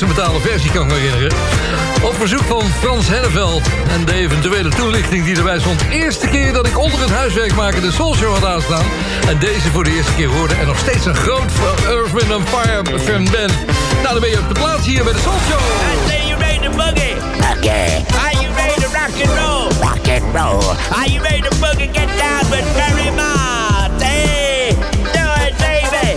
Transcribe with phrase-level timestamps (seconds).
[0.00, 1.32] instrumentale versie, kan ik me herinneren.
[2.02, 3.62] Op verzoek van Frans Henneveld.
[3.88, 5.80] En de eventuele toelichting die erbij stond.
[5.90, 8.84] Eerste keer dat ik onder het huiswerk maken de Soul Show had aanstaan.
[9.28, 10.54] En deze voor de eerste keer hoorde.
[10.54, 11.50] En nog steeds een groot
[11.88, 13.50] Earth, Wind Fire fan ben.
[14.02, 15.60] Nou, dan ben je op de plaats hier bij de Soul Show.
[16.08, 17.14] Say you ready to boogie?
[17.56, 19.88] Okay, Are you ready to rock and roll?
[19.88, 20.76] rock and roll.
[20.98, 21.90] Are you ready to boogie?
[21.92, 24.02] Get down with Barry Mott.
[24.02, 24.76] Hey,
[25.12, 26.16] do it, baby.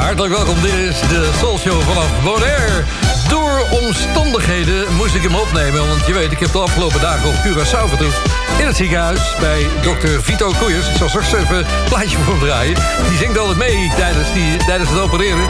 [0.00, 2.84] Hartelijk welkom, dit is de Soul Show vanaf Bonaire.
[3.32, 7.34] Door omstandigheden moest ik hem opnemen, want je weet, ik heb de afgelopen dagen op
[7.34, 8.20] Curaçao vertoefd.
[8.58, 10.88] In het ziekenhuis bij dokter Vito Koeiers.
[10.88, 12.74] Ik zal straks even een plaatje voor hem draaien.
[13.08, 15.46] Die zingt altijd mee tijdens, die, tijdens het opereren.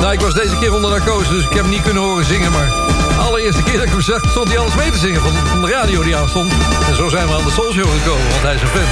[0.00, 2.52] Nou, ik was deze keer onder narcose, dus ik heb hem niet kunnen horen zingen,
[2.52, 2.68] maar...
[3.08, 5.70] De allereerste keer dat ik hem zag, stond hij alles mee te zingen van, de
[5.70, 6.52] radio die aanstond.
[6.88, 8.88] En zo zijn we aan de Soul gekomen, want hij is een fan.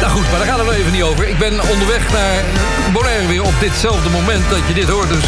[0.00, 1.28] Nou goed, maar daar gaat het even niet over.
[1.28, 2.44] Ik ben onderweg naar
[2.92, 5.24] Bonaire weer op ditzelfde moment dat je dit hoort, dus...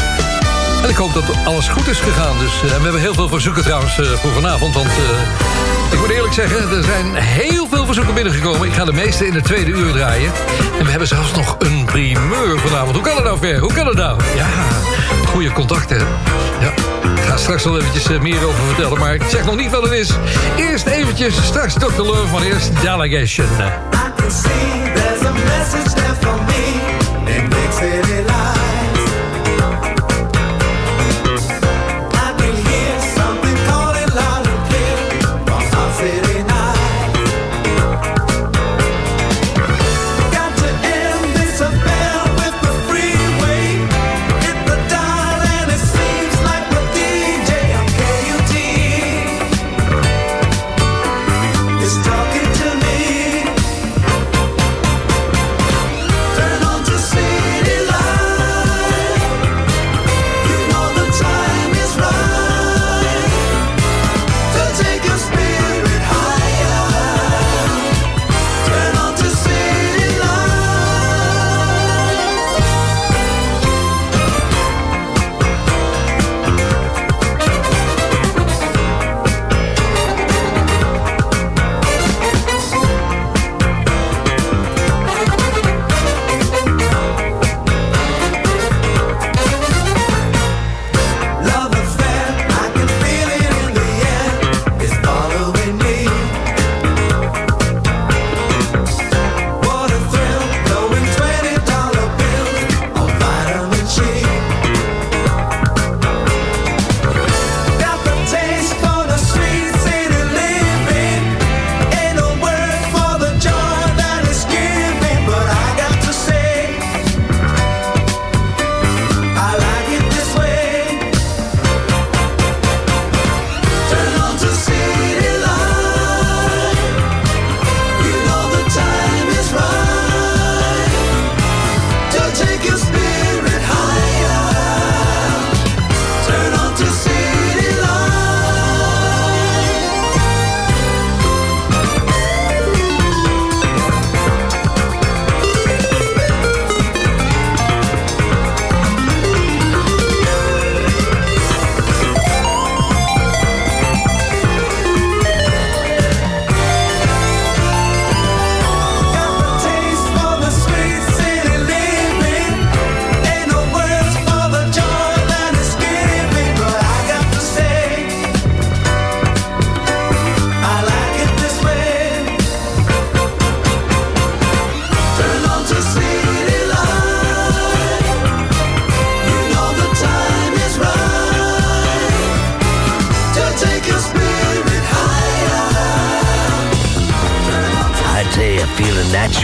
[0.82, 2.38] En ik hoop dat alles goed is gegaan.
[2.38, 4.74] Dus, eh, we hebben heel veel verzoeken trouwens eh, voor vanavond.
[4.74, 8.68] Want eh, ik moet eerlijk zeggen, er zijn heel veel verzoeken binnengekomen.
[8.68, 10.32] Ik ga de meeste in de tweede uur draaien.
[10.78, 12.94] En we hebben zelfs nog een primeur vanavond.
[12.94, 13.58] Hoe kan het nou, Ver?
[13.58, 14.20] Hoe kan het nou?
[14.36, 14.46] Ja,
[15.26, 15.98] goede contacten.
[16.60, 16.72] Ja.
[17.16, 18.98] Ik ga straks wel eventjes meer over vertellen.
[18.98, 20.10] Maar ik zeg nog niet wat het is.
[20.56, 22.02] Eerst eventjes, straks Dr.
[22.02, 23.46] Love, maar eerst Delegation.
[23.46, 26.60] I can see there's a message for me.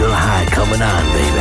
[0.04, 1.40] High coming on, baby.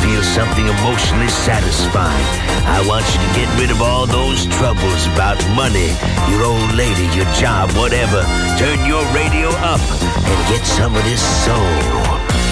[0.00, 2.26] Feel something emotionally satisfying.
[2.64, 5.92] I want you to get rid of all those troubles about money,
[6.32, 8.24] your old lady, your job, whatever.
[8.56, 9.80] Turn your radio up
[10.24, 11.76] and get some of this soul.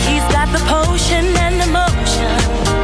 [0.04, 2.79] He's got the potion and the motion.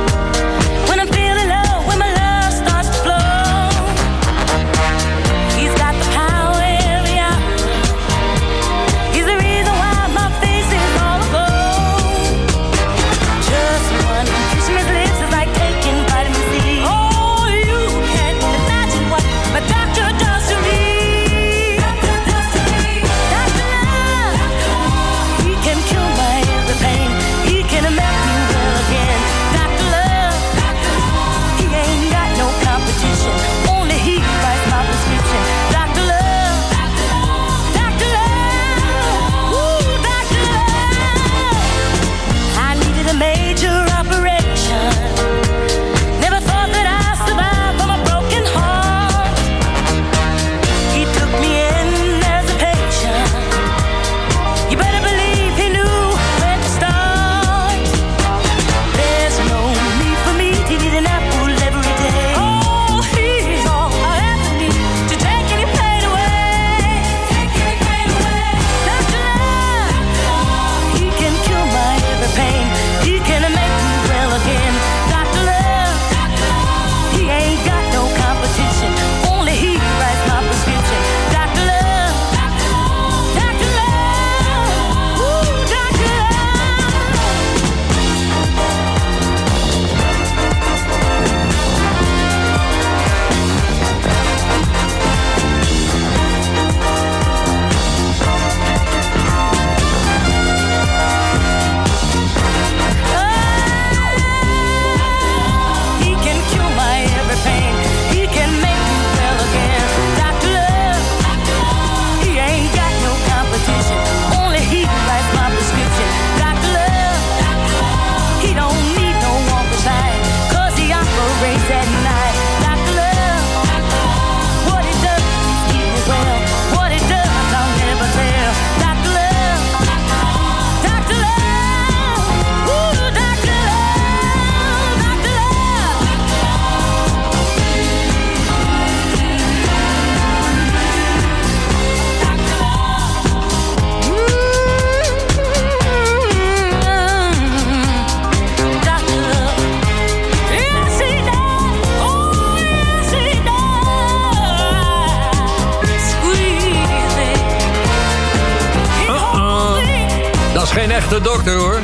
[161.37, 161.81] Dokter, hoor.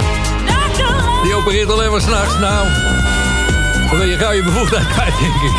[1.23, 2.39] Die opereert alleen maar s'nachts.
[2.39, 2.67] Nou,
[3.89, 5.53] dan ben je gauw je bevoegdheid kwijt, denk ik.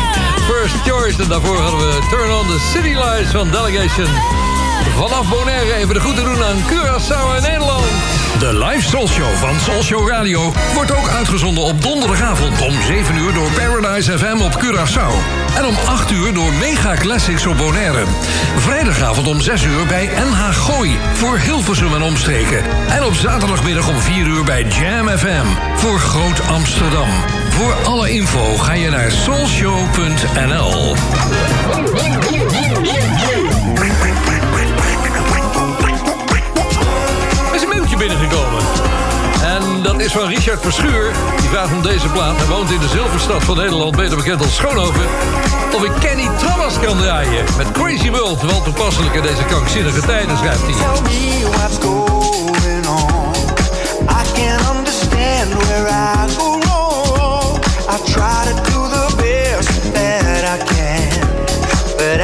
[0.46, 4.08] First Choice, en daarvoor hadden we Turn on the City Lights van Delegation.
[4.96, 7.84] Vanaf Bonaire even de groeten doen aan Curaçao en Nederland.
[8.38, 13.16] De live Soul Show van Soul Show Radio wordt ook uitgezonden op donderdagavond om 7
[13.16, 15.12] uur door Paradise FM op Curaçao.
[15.56, 18.04] En om 8 uur door Mega Classics op Bonaire.
[18.56, 22.62] Vrijdagavond om 6 uur bij NH Gooi voor Hilversum en omstreken.
[22.88, 27.08] En op zaterdagmiddag om 4 uur bij Jam FM voor Groot Amsterdam.
[27.48, 30.94] Voor alle info ga je naar soulshow.nl.
[37.98, 38.62] Binnengekomen.
[39.44, 41.12] En dat is van Richard Verschuur.
[41.40, 42.36] Die vraagt om deze plaat.
[42.36, 45.06] Hij woont in de zilverstad van Nederland, beter bekend als Schoonhoven.
[45.74, 47.44] Of ik Kenny Thomas kan draaien.
[47.56, 50.72] Met Crazy World, wel toepasselijk in deze krankzinnige tijden, schrijft hij.
[51.50, 53.34] What's going on.
[54.08, 54.22] I
[54.76, 57.58] understand where I go wrong.
[57.88, 61.24] I try to do the best that I can.
[61.96, 62.20] But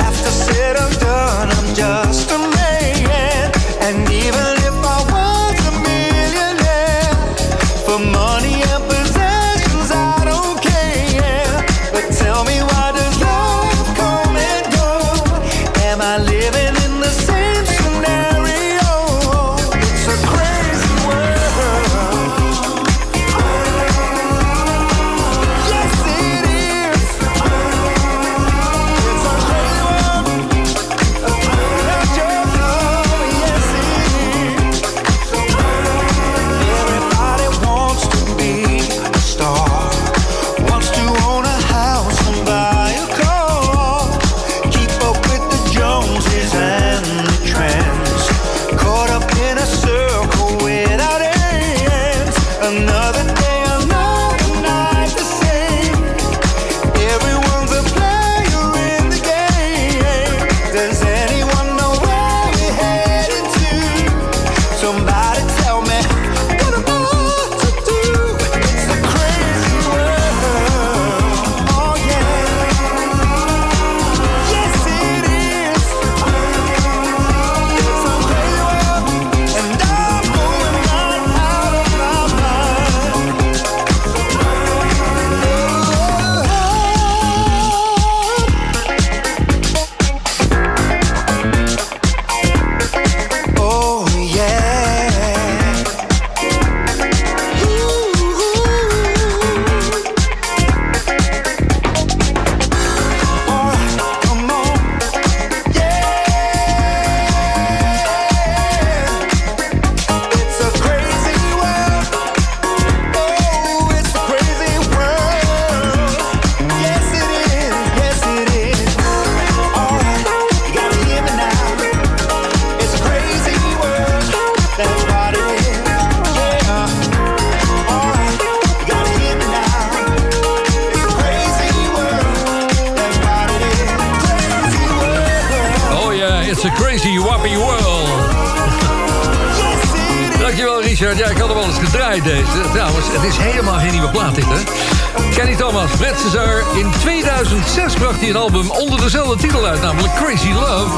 [148.31, 150.95] 2006 bracht hij een album onder dezelfde titel uit, namelijk Crazy Love.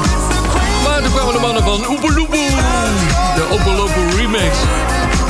[0.83, 2.49] Maar toen kwamen de mannen van Oepeloepoe.
[3.35, 4.57] De Oepeloepoe remix.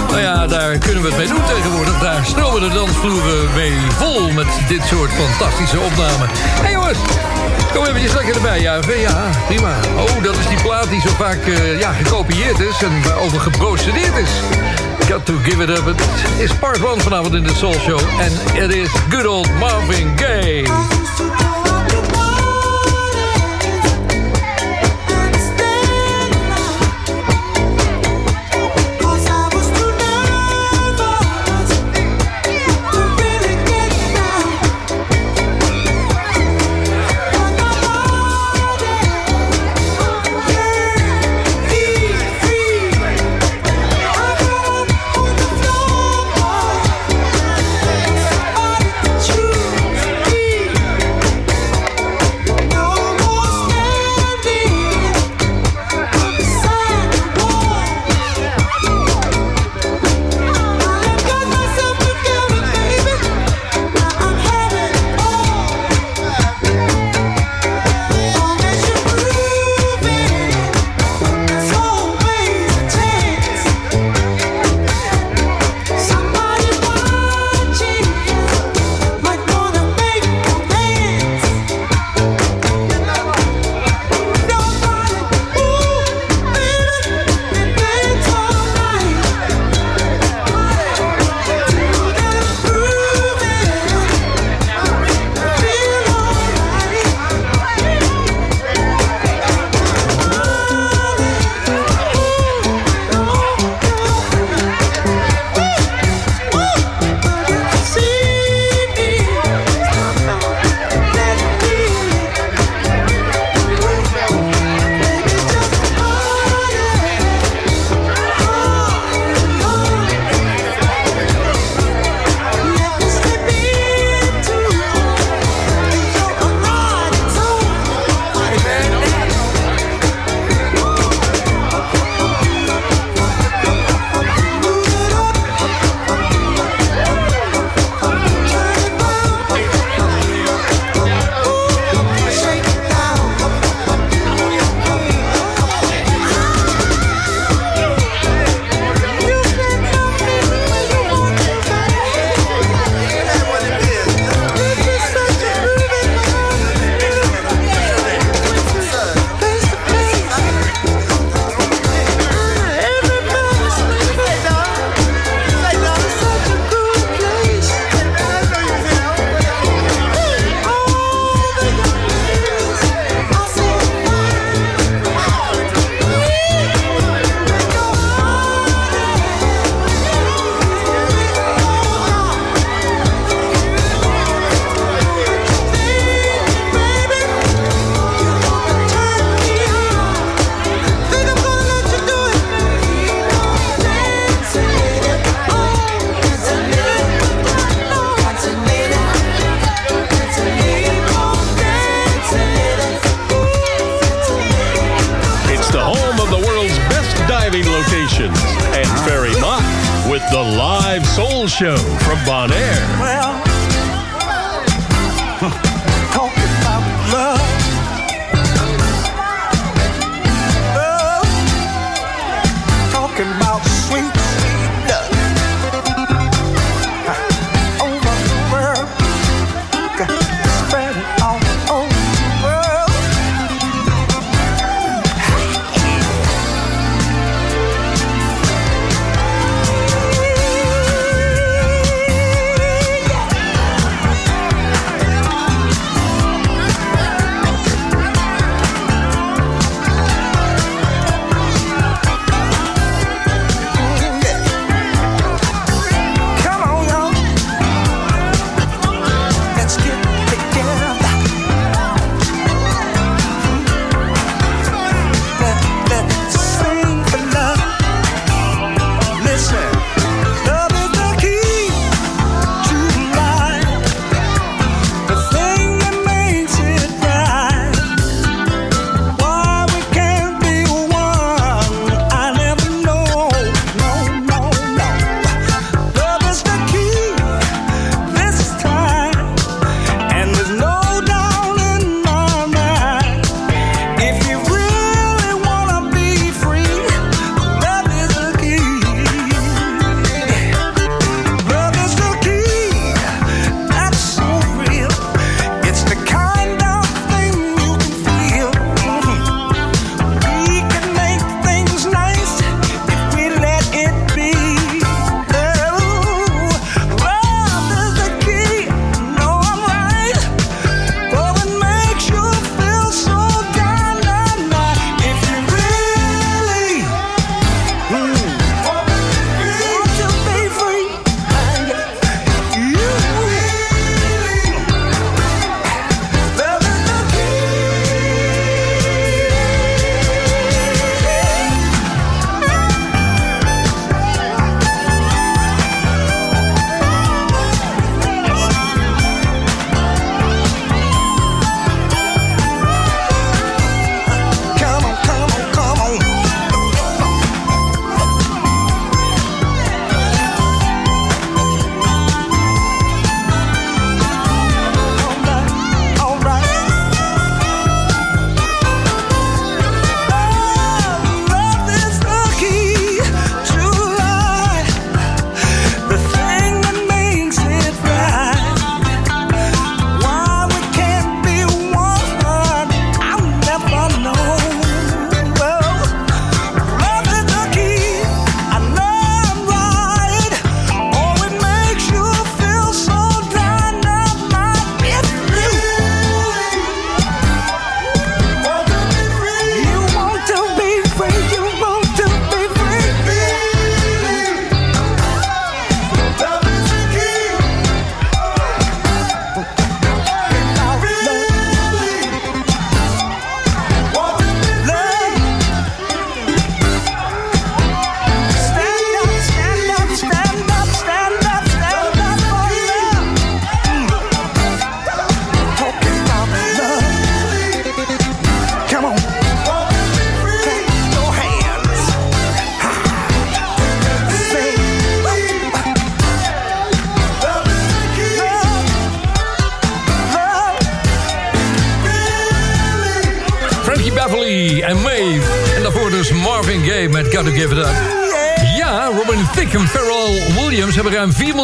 [0.08, 2.00] Nou ja, daar kunnen we het mee doen tegenwoordig.
[2.00, 6.30] Daar stromen de dansvloeren mee vol met dit soort fantastische opnamen.
[6.62, 6.98] Hey jongens,
[7.74, 9.00] kom eventjes lekker erbij juichen.
[9.00, 9.76] Ja, prima.
[9.98, 14.18] Oh, dat is die plaat die zo vaak eh, ja, gekopieerd is en waarover geprocedeerd
[14.18, 14.32] is.
[15.10, 15.86] Got to give it up.
[15.86, 16.02] Het
[16.38, 18.00] is part 1 vanavond in de Soul Show.
[18.20, 18.32] En
[18.62, 20.66] het is good old Marvin Gaye.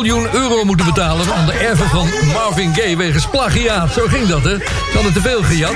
[0.02, 1.34] Miljoen euro moeten betalen...
[1.34, 3.94] aan de erven van Marvin Gaye wegens plagiaat.
[3.94, 4.58] Zo ging dat, hè?
[4.58, 5.74] Ze hadden te veel gejat.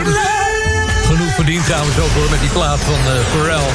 [1.05, 3.69] Genoeg verdiend trouwens ook hoor, met die plaat van eh, Pharrell.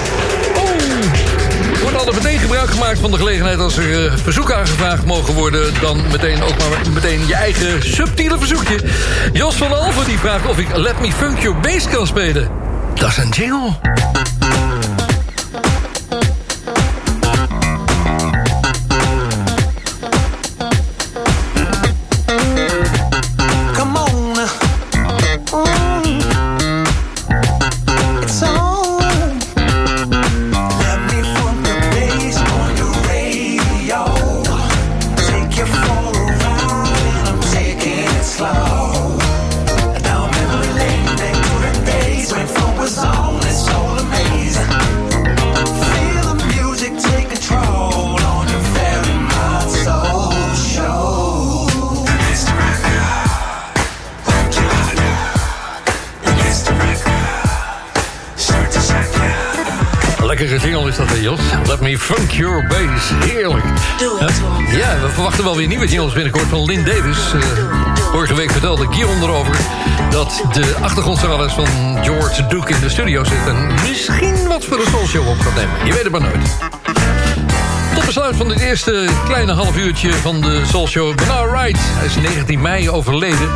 [0.58, 3.58] Oeh, wordt altijd meteen gebruik gemaakt van de gelegenheid...
[3.58, 5.74] als er eh, verzoeken aangevraagd mogen worden...
[5.80, 8.80] dan meteen ook maar meteen je eigen subtiele verzoekje.
[9.32, 12.48] Jos van Alven die vraagt of ik Let Me Funk Your Bass kan spelen.
[12.94, 13.97] Dat is een jingle.
[65.58, 67.32] We verwachten wel weer nieuwe jingles binnenkort van Lynn Davis.
[67.32, 69.56] Eh, vorige week vertelde Guillaume erover...
[70.10, 71.66] dat de achtergrondzangeres van
[72.04, 73.46] George Duke in de studio zit...
[73.46, 75.86] en misschien wat voor de Soul Show op gaat nemen.
[75.86, 76.58] Je weet het maar nooit.
[77.94, 81.16] Tot besluit van dit eerste kleine half uurtje van de Soul Show.
[81.16, 83.48] Bernard Wright, is 19 mei overleden.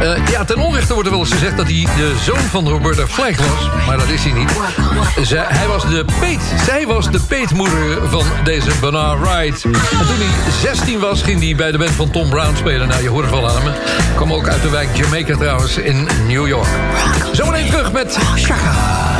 [0.00, 3.06] Eh, ja, ten onrechte wordt er wel eens gezegd dat hij de zoon van Roberta
[3.06, 3.86] Flack was.
[3.86, 4.50] Maar dat is hij niet.
[5.22, 9.64] Zij, hij was de peet, zij was de peetmoeder van deze Bernard Wright.
[9.64, 12.88] En toen hij 16 was, ging hij bij de band van Tom Brown spelen.
[12.88, 13.42] Nou, je hoort het wel
[14.32, 16.68] ook uit de wijk Jamaica trouwens in New York.
[17.32, 19.17] Zometeen terug met Shaka.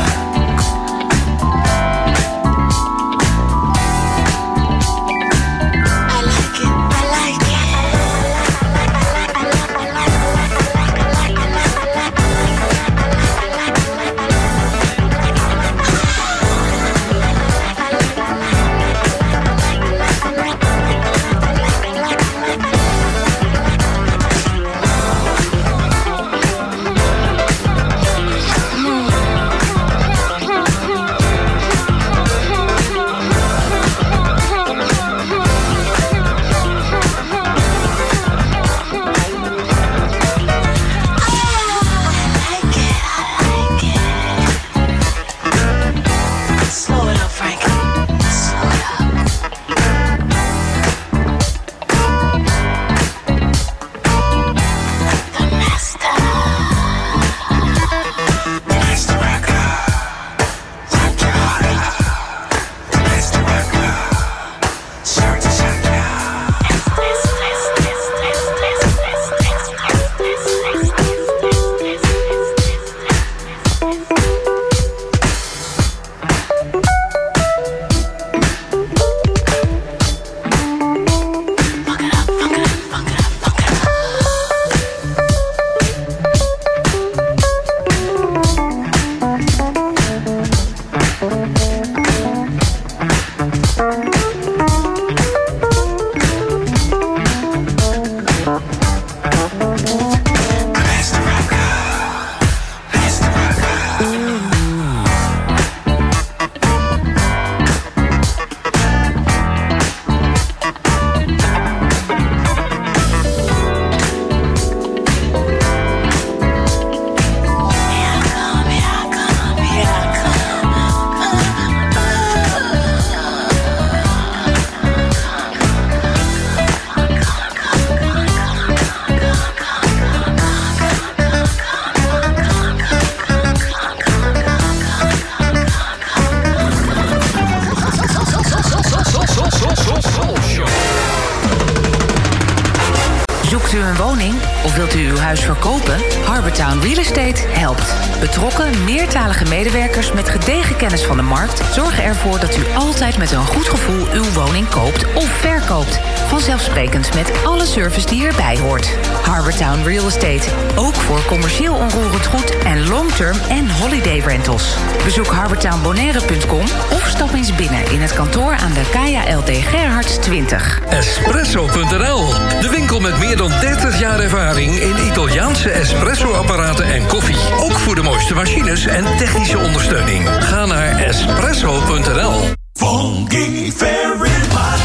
[143.68, 145.96] Zoekt u een woning of wilt u uw huis verkopen?
[146.24, 147.94] Harbortown Real Estate helpt.
[148.20, 151.74] Betrokken, meertalige medewerkers met gedegen kennis van de markt...
[151.74, 156.00] zorgen ervoor dat u altijd met een goed gevoel uw woning koopt of verkoopt.
[156.26, 158.96] Vanzelfsprekend met alle service die erbij hoort.
[159.22, 160.50] Harbortown Real Estate.
[160.76, 164.76] Ook voor commercieel onroerend goed en long-term en holiday rentals.
[165.04, 170.80] Bezoek harbortownbonaire.com of stap eens binnen in het kantoor aan de Kaya LD Gerhards 20.
[170.88, 172.26] Espresso.nl,
[172.60, 177.38] de winkel winkel met meer dan 30 jaar ervaring in Italiaanse espresso-apparaten en koffie.
[177.58, 180.28] Ook voor de mooiste machines en technische ondersteuning.
[180.40, 182.40] Ga naar espresso.nl.
[182.72, 184.80] Funky very hot.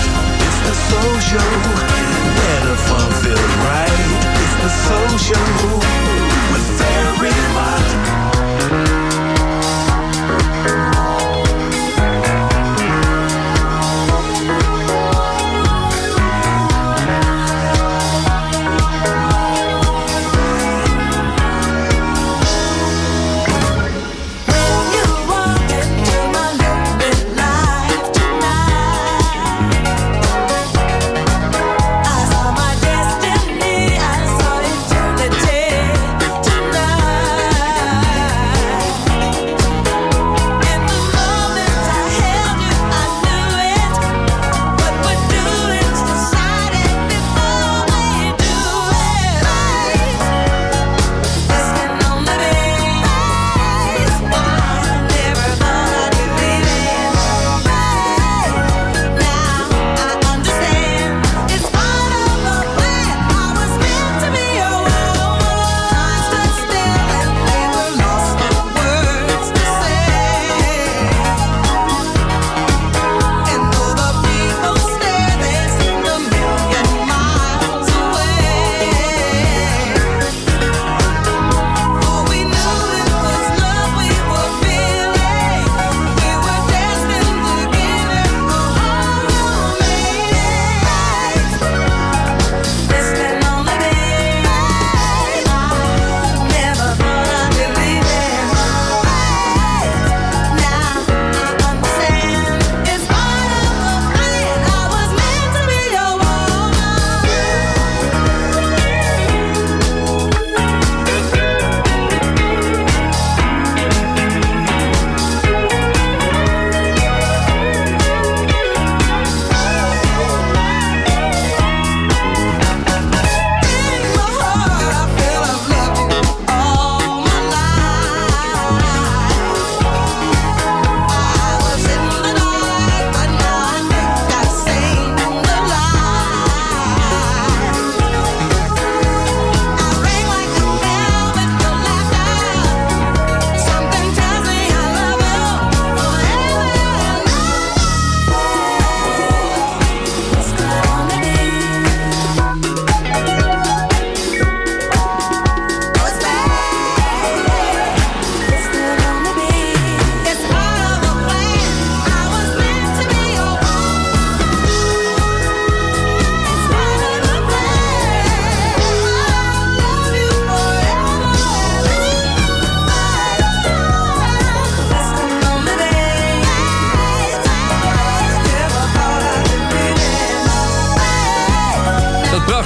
[0.46, 1.52] It's the soul show.
[2.38, 4.00] Where fun feels right.
[4.44, 5.80] It's the soul show.
[6.52, 8.03] With very hot.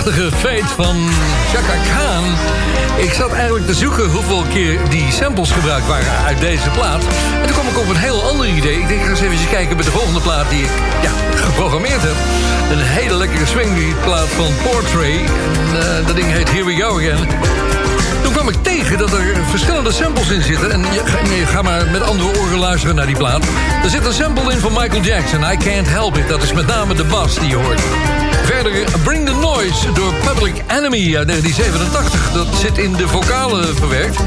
[0.08, 1.10] Prachtige feit van
[1.54, 2.24] Chaka Khan.
[2.98, 7.04] Ik zat eigenlijk te zoeken hoeveel keer die samples gebruikt waren uit deze plaat.
[7.42, 8.80] En toen kwam ik op een heel ander idee.
[8.80, 12.16] Ik denk, ga eens even kijken bij de volgende plaat die ik ja, geprogrammeerd heb.
[12.72, 15.20] Een hele lekkere swingbeat plaat van Portrait.
[15.20, 17.28] En, eh, dat ding heet Here We Go Again.
[18.24, 20.72] Toen kwam ik tegen dat er verschillende samples in zitten.
[20.72, 20.82] En
[21.36, 23.44] je ga maar met andere oren luisteren naar die plaat.
[23.84, 25.42] Er zit een sample in van Michael Jackson.
[25.42, 26.28] I Can't Help It.
[26.28, 27.82] Dat is met name de bas die je hoort.
[28.48, 32.32] Verder Bring the Noise door Public Enemy uit 1987.
[32.34, 34.18] Dat zit in de vocalen verwerkt.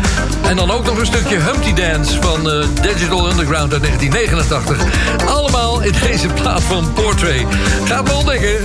[0.43, 5.27] En dan ook nog een stukje Humpty Dance van eh, Digital Underground uit 1989.
[5.27, 7.47] Allemaal in deze plaat van Portrait.
[7.85, 8.59] Gaat wel ontdekken.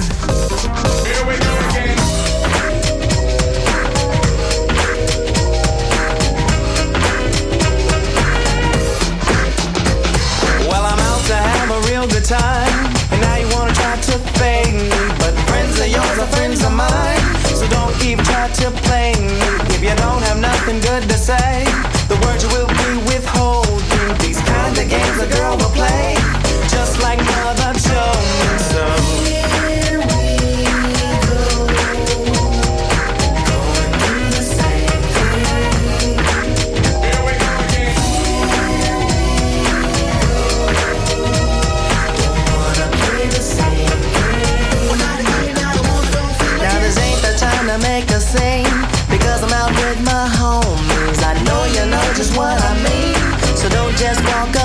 [10.69, 12.93] Well, I'm out to have a real time.
[13.11, 15.24] And now you wanna try to fake me.
[15.75, 17.19] Friends of yours are friends of mine.
[17.53, 19.35] So don't even try to play me.
[19.75, 21.65] If you don't have nothing good to say,
[22.07, 24.17] the words you will be withholding.
[24.19, 26.15] These kind of games a girl will play.
[26.69, 27.79] Just like Mother me
[28.71, 28.94] so.
[52.25, 53.55] Just what I mean.
[53.55, 54.64] So don't just walk up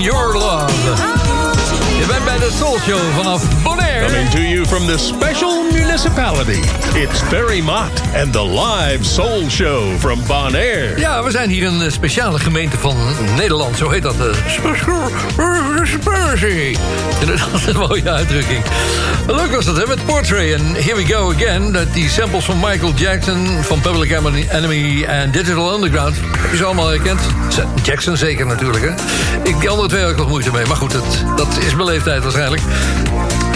[0.00, 0.72] Your Love.
[1.98, 4.06] Je bent bij de Soul Show vanaf Bonaire.
[4.06, 6.60] Coming to you from the special municipality.
[6.94, 10.98] It's Barry Mott and the live soul show from Bonaire.
[10.98, 12.96] Ja, we zijn hier een eh, speciale gemeente van
[13.36, 13.76] Nederland.
[13.76, 14.14] Zo heet dat.
[14.20, 14.34] eh,
[15.84, 16.76] Spursy.
[17.26, 18.62] Dat is een mooie uitdrukking.
[19.26, 19.86] Leuk was dat, hè?
[19.86, 21.72] Met Portrait en Here We Go Again.
[21.72, 24.10] Dat die samples van Michael Jackson, van Public
[24.50, 26.16] Enemy en Digital Underground.
[26.16, 27.20] Heb je ze allemaal herkend?
[27.82, 28.90] Jackson zeker natuurlijk, hè?
[29.42, 30.66] Ik, die andere twee wat moeite mee.
[30.66, 32.62] Maar goed, dat, dat is mijn leeftijd waarschijnlijk.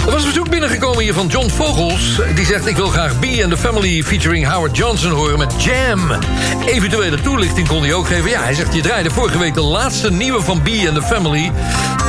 [0.07, 2.21] Er was een verzoek binnengekomen hier van John Vogels.
[2.35, 6.11] Die zegt, ik wil graag B and the Family featuring Howard Johnson horen met Jam.
[6.67, 8.31] Eventuele toelichting kon hij ook geven.
[8.31, 11.53] Ja, hij zegt, je draaide vorige week de laatste nieuwe van B and the Family.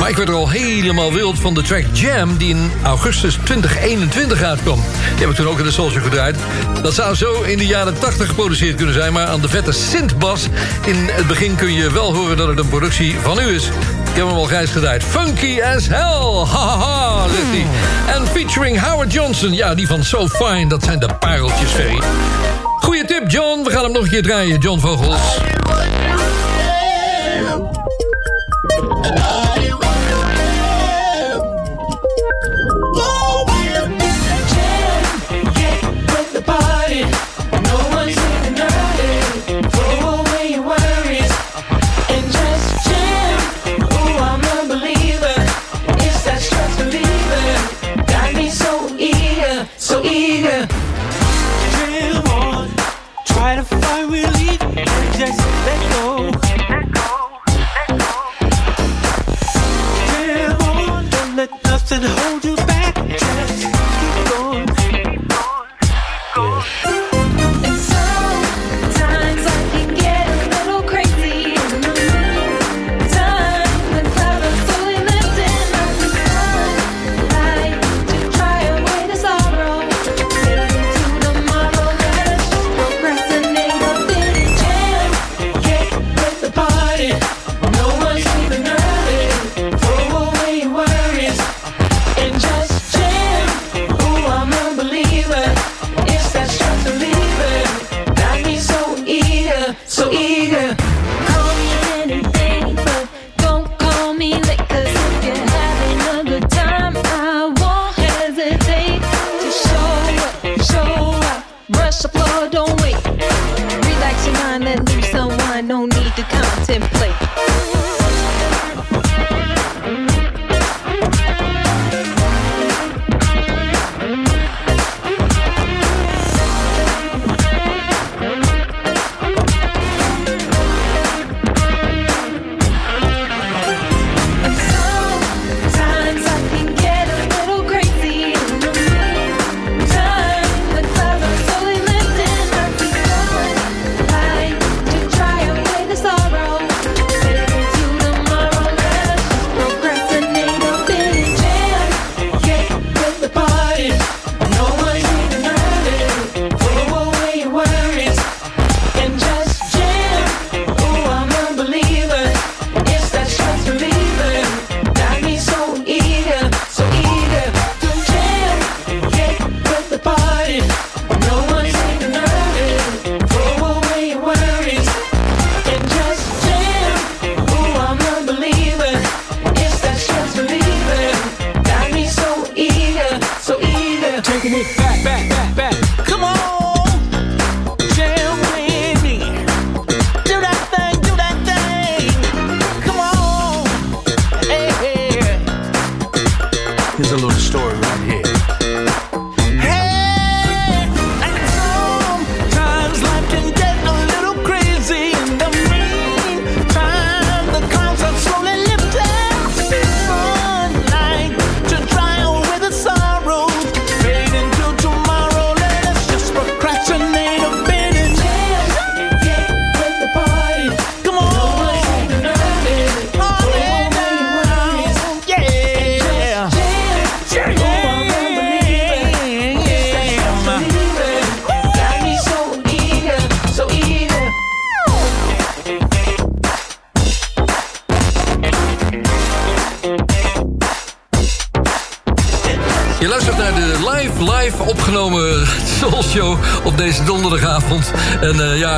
[0.00, 2.36] Maar ik werd er al helemaal wild van de track Jam...
[2.36, 4.80] die in augustus 2021 uitkwam.
[5.10, 6.36] Die heb ik toen ook in de Soulshow gedraaid.
[6.82, 9.12] Dat zou zo in de jaren 80 geproduceerd kunnen zijn...
[9.12, 10.48] maar aan de vette synthbas
[10.86, 12.36] in het begin kun je wel horen...
[12.36, 13.66] dat het een productie van u is.
[14.10, 15.04] Ik heb hem al grijs gedraaid.
[15.04, 16.44] Funky as hell.
[16.44, 17.66] Ha ha ha, zegt hij.
[18.14, 19.52] En featuring Howard Johnson.
[19.52, 20.66] Ja, die van So Fine.
[20.68, 22.00] Dat zijn de pareltjes, Ferry.
[22.80, 23.62] Goeie tip, John.
[23.64, 25.38] We gaan hem nog een keer draaien, John Vogels.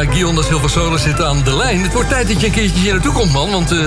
[0.00, 0.42] Guillaume
[0.90, 1.82] da zit aan de lijn.
[1.82, 3.50] Het wordt tijd dat je een keertje hier naartoe komt, man.
[3.50, 3.84] Want eh,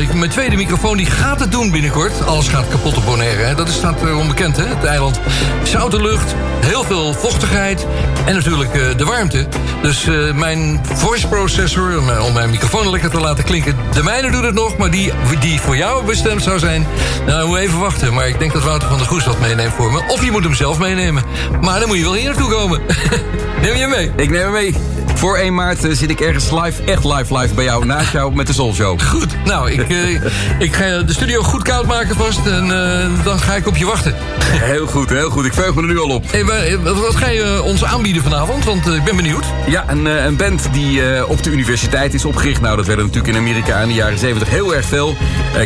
[0.00, 2.26] eh, mijn tweede microfoon die gaat het doen binnenkort.
[2.26, 3.54] Alles gaat kapot op Bonaire, hè.
[3.54, 5.20] Dat is, staat eh, onbekend, hè, het eiland.
[5.62, 7.86] Zoute lucht, heel veel vochtigheid
[8.26, 9.46] en natuurlijk de warmte.
[9.82, 13.76] Dus mijn voice processor, om, mijn microfoon lekker te laten klinken...
[13.92, 16.86] de mijne doet het nog, maar die, die voor jou bestemd zou zijn...
[17.26, 18.14] nou, moet even wachten.
[18.14, 20.02] Maar ik denk dat Wouter van der Goes wat meeneemt voor me.
[20.08, 21.22] Of je moet hem zelf meenemen.
[21.60, 22.80] Maar dan moet je wel hier naartoe komen.
[23.62, 24.10] Neem je mee?
[24.16, 24.97] Ik neem hem mee.
[25.18, 28.34] Voor 1 maart eh, zit ik ergens live, echt live, live bij jou, naast jou
[28.34, 29.00] met de Soul Show.
[29.00, 30.10] Goed, nou, ik, eh,
[30.66, 33.84] ik ga de studio goed koud maken vast en eh, dan ga ik op je
[33.84, 34.14] wachten.
[34.44, 35.44] Heel goed, heel goed.
[35.44, 36.24] Ik verheug me er nu al op.
[36.30, 36.44] Hey,
[36.78, 38.64] wat wat ga je ons aanbieden vanavond?
[38.64, 39.44] Want ik ben benieuwd.
[39.66, 42.60] Ja, een, een band die op de universiteit is opgericht.
[42.60, 45.16] Nou, dat werden natuurlijk in Amerika in de jaren 70 heel erg veel.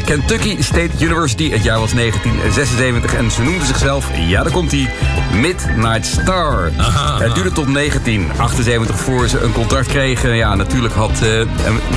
[0.04, 3.14] Kentucky State University, het jaar was 1976.
[3.14, 4.90] En ze noemden zichzelf, ja, daar komt hij,
[5.32, 6.70] Midnight Star.
[7.18, 10.36] Het duurde tot 1978 voor ze een contract kregen.
[10.36, 11.40] Ja, natuurlijk had eh,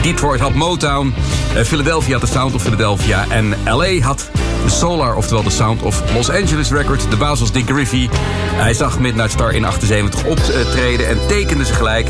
[0.01, 1.13] Detroit had Motown.
[1.55, 3.25] eh, Philadelphia had de Sound of Philadelphia.
[3.29, 4.29] En LA had
[4.63, 7.09] de Solar, oftewel de Sound of Los Angeles Records.
[7.09, 8.09] De baas was Dick Griffey.
[8.53, 12.07] Hij zag Midnight Star in 78 optreden en tekende ze gelijk.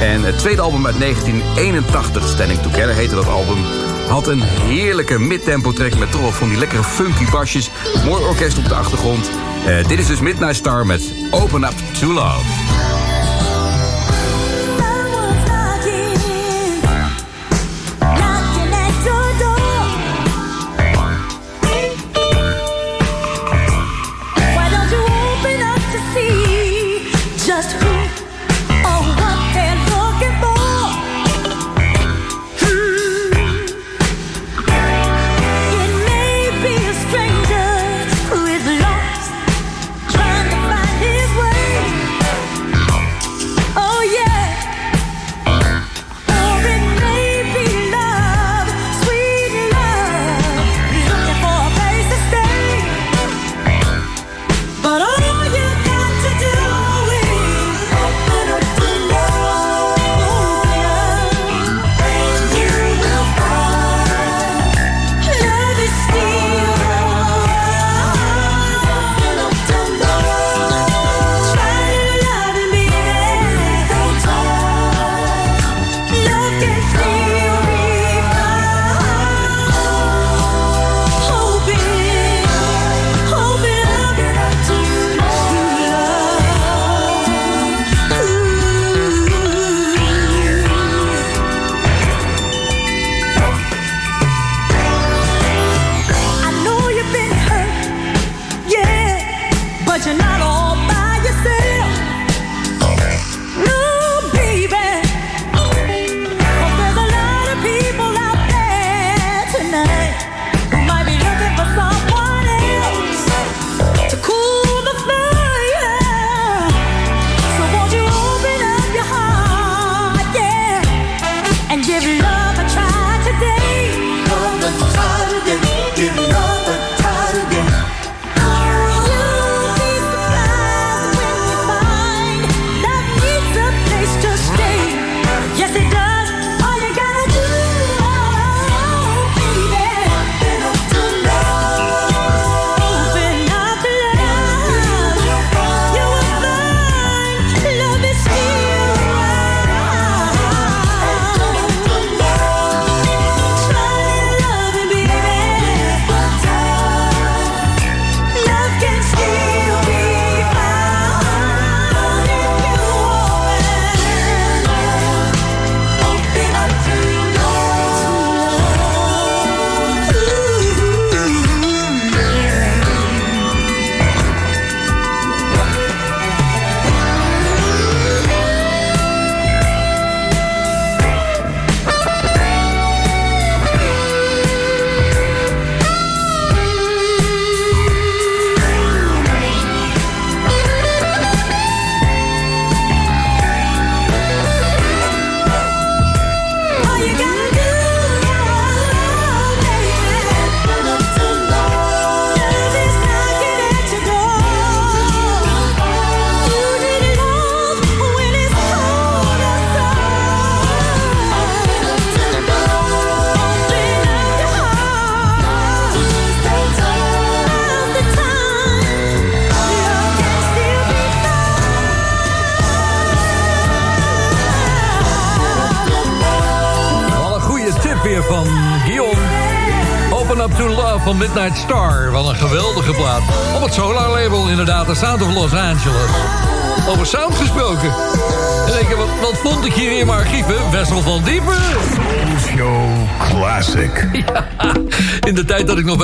[0.00, 3.58] En het tweede album uit 1981, Standing Together heette dat album...
[4.08, 7.70] had een heerlijke midtempo track met toch van die lekkere funky basjes.
[8.04, 9.30] Mooi orkest op de achtergrond.
[9.66, 12.97] Eh, dit is dus Midnight Star met Open Up to Love.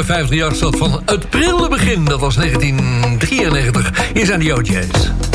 [0.06, 2.04] bij 538 zat van het prille begin.
[2.04, 4.12] Dat was 1993.
[4.12, 5.33] Hier zijn de OJ's.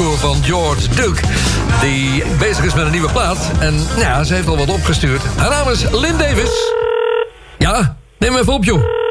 [0.00, 1.20] van George Duke.
[1.80, 3.50] Die bezig is met een nieuwe plaat.
[3.58, 5.22] En nou ja, ze heeft al wat opgestuurd.
[5.36, 6.72] Haar naam is Lynn Davis.
[7.58, 9.01] Ja, neem even op, joh.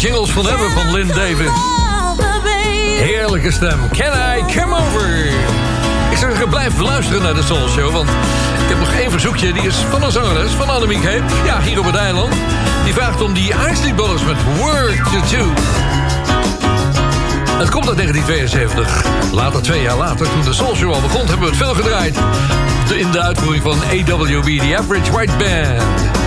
[0.00, 1.50] jingles van hebben van Lynn David.
[2.98, 3.78] Heerlijke stem.
[3.88, 5.26] Can I come over?
[6.10, 8.08] Ik zou blijf luisteren naar de Soul Show, want
[8.62, 9.52] ik heb nog één verzoekje.
[9.52, 11.22] Die is van een zangeres, van Annemiek Heep.
[11.44, 12.34] Ja, hier op het eiland.
[12.84, 15.52] Die vraagt om die Isley ballers met Work to Do.
[17.58, 19.04] Het komt uit 1972.
[19.32, 21.26] Later, twee jaar later, toen de Soul Show al begon...
[21.26, 22.16] hebben we het veel gedraaid.
[22.94, 26.19] In de uitvoering van AWB, The Average White Band.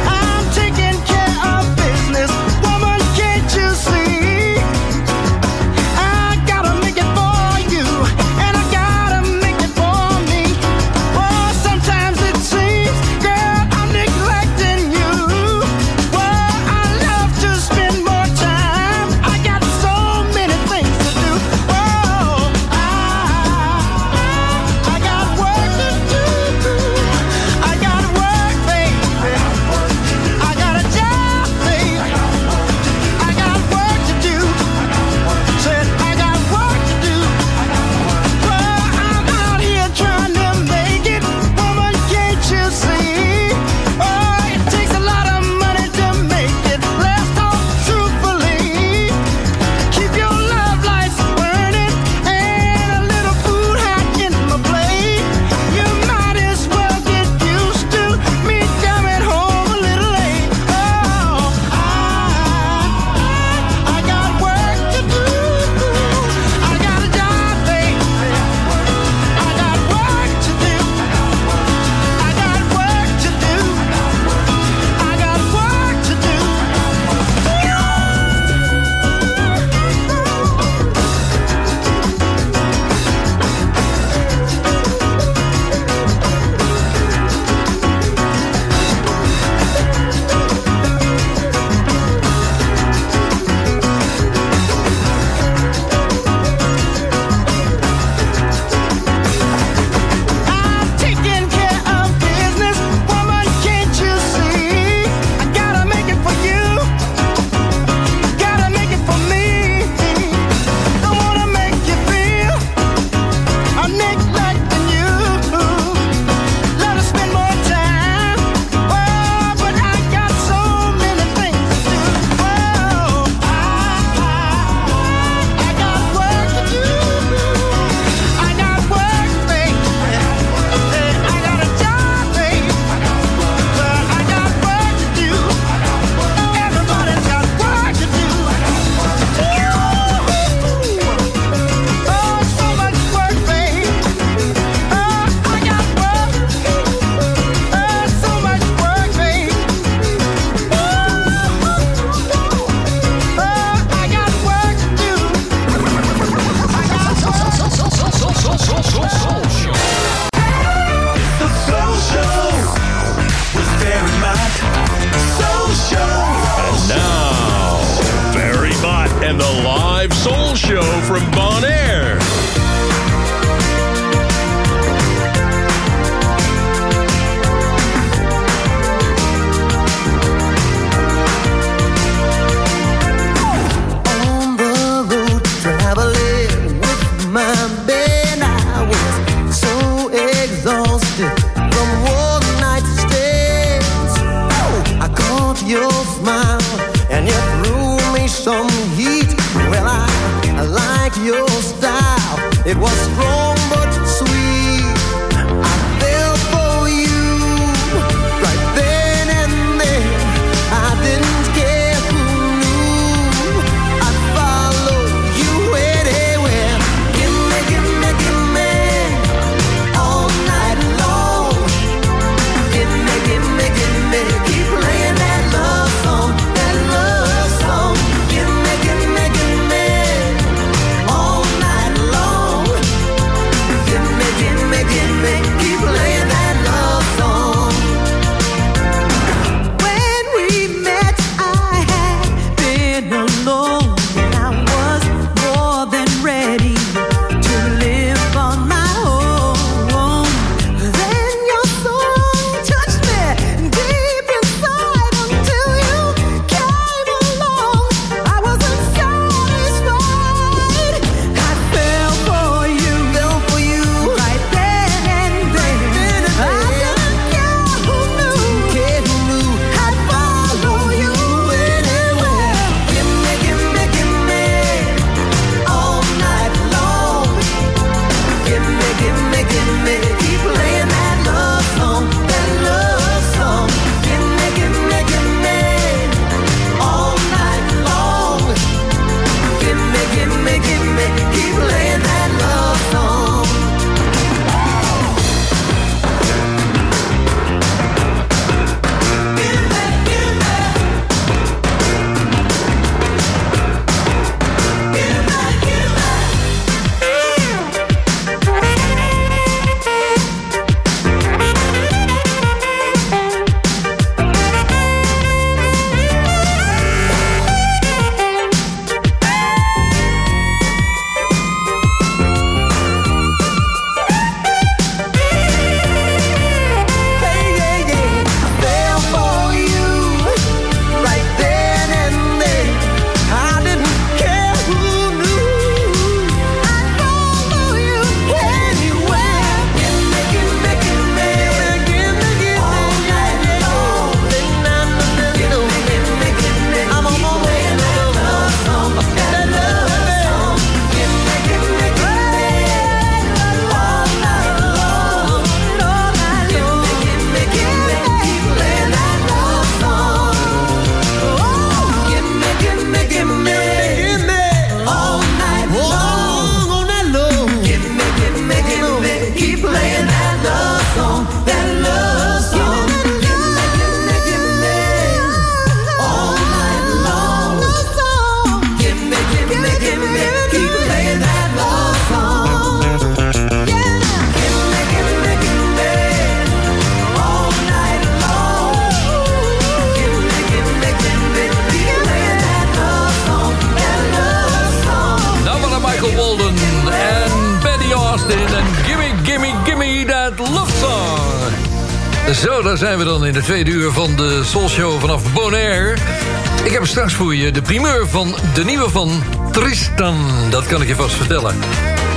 [407.53, 410.15] De primeur van de nieuwe van Tristan.
[410.49, 411.55] Dat kan ik je vast vertellen.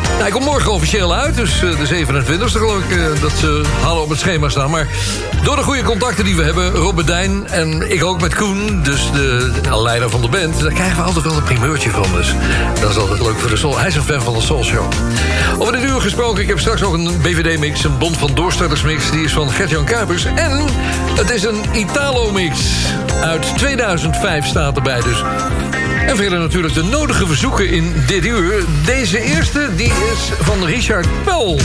[0.08, 4.02] Hij komt morgen officieel uit, dus eh, de 27e geloof ik eh, dat ze hadden
[4.02, 4.70] op het schema staan.
[4.70, 4.88] Maar
[5.42, 9.10] door de goede contacten die we hebben, Robert Dijn en ik ook met Koen, dus
[9.12, 12.06] de, de leider van de band, daar krijgen we altijd wel een primeurtje van.
[12.14, 12.34] Dus
[12.80, 13.78] dat is altijd leuk voor de Soul.
[13.78, 14.92] Hij is een fan van de Soul Show.
[15.58, 19.10] Over dit uur gesproken, ik heb straks nog een BVD-mix, een Bond van Doorstarters-mix.
[19.10, 20.24] Die is van Gert-Jan Kuipers.
[20.24, 20.64] En
[21.16, 22.60] het is een Italo-mix.
[23.22, 25.22] Uit 2005 staat erbij dus.
[26.06, 28.64] En verder natuurlijk de nodige verzoeken in dit uur.
[28.84, 31.58] Deze eerste, die is van Richard Pel.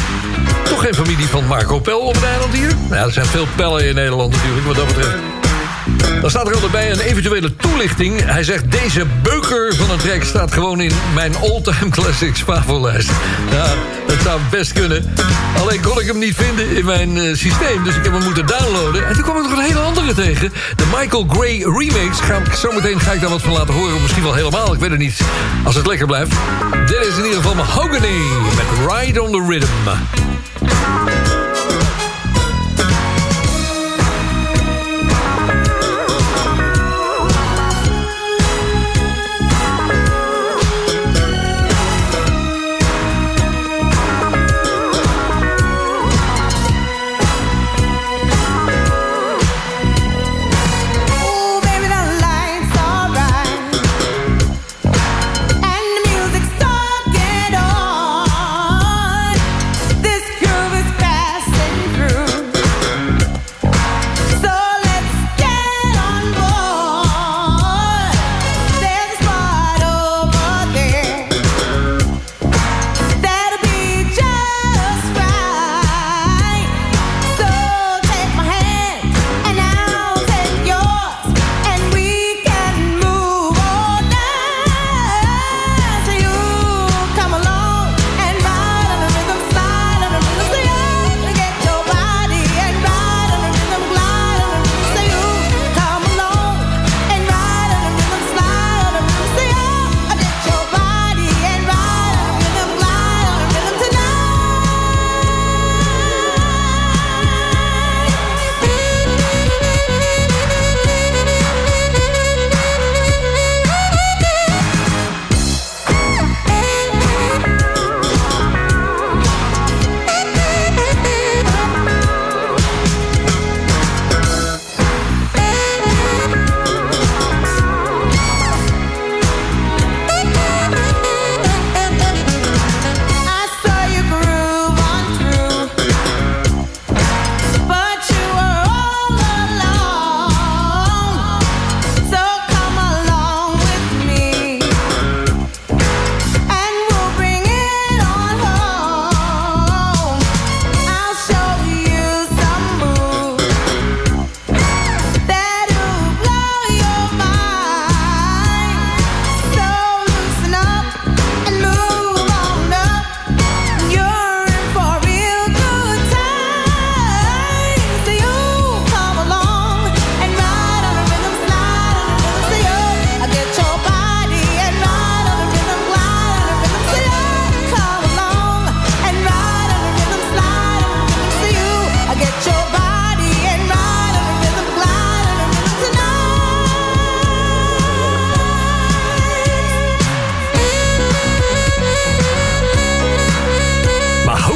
[0.63, 2.71] Toch geen familie van Marco Pel op het eiland hier?
[2.89, 5.40] Nou, er zijn veel pellen in Nederland natuurlijk, wat dat betreft.
[6.21, 8.25] Dan staat er altijd bij een eventuele toelichting.
[8.25, 13.09] Hij zegt, deze beuker van een track staat gewoon in mijn all-time classics favolijst.
[13.51, 13.65] Ja,
[14.07, 15.13] dat zou best kunnen.
[15.59, 18.45] Alleen kon ik hem niet vinden in mijn eh, systeem, dus ik heb hem moeten
[18.45, 19.07] downloaden.
[19.07, 20.53] En toen kwam ik nog een hele andere tegen.
[20.75, 22.19] De Michael Gray remakes.
[22.19, 24.89] Ga zometeen ga ik daar wat van laten horen, of misschien wel helemaal, ik weet
[24.89, 25.21] het niet.
[25.63, 26.31] Als het lekker blijft.
[26.85, 28.21] Dit is in ieder geval Mahogany
[28.55, 29.89] met Ride on the Rhythm.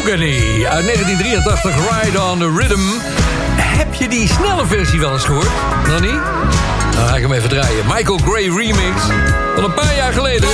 [0.05, 2.79] Uit 1983, Ride on the Rhythm.
[3.57, 5.49] Heb je die snelle versie wel eens gehoord?
[6.01, 6.23] Nog?
[6.95, 7.85] Dan ga ik hem even draaien.
[7.87, 9.01] Michael Gray remix
[9.55, 10.49] van een paar jaar geleden.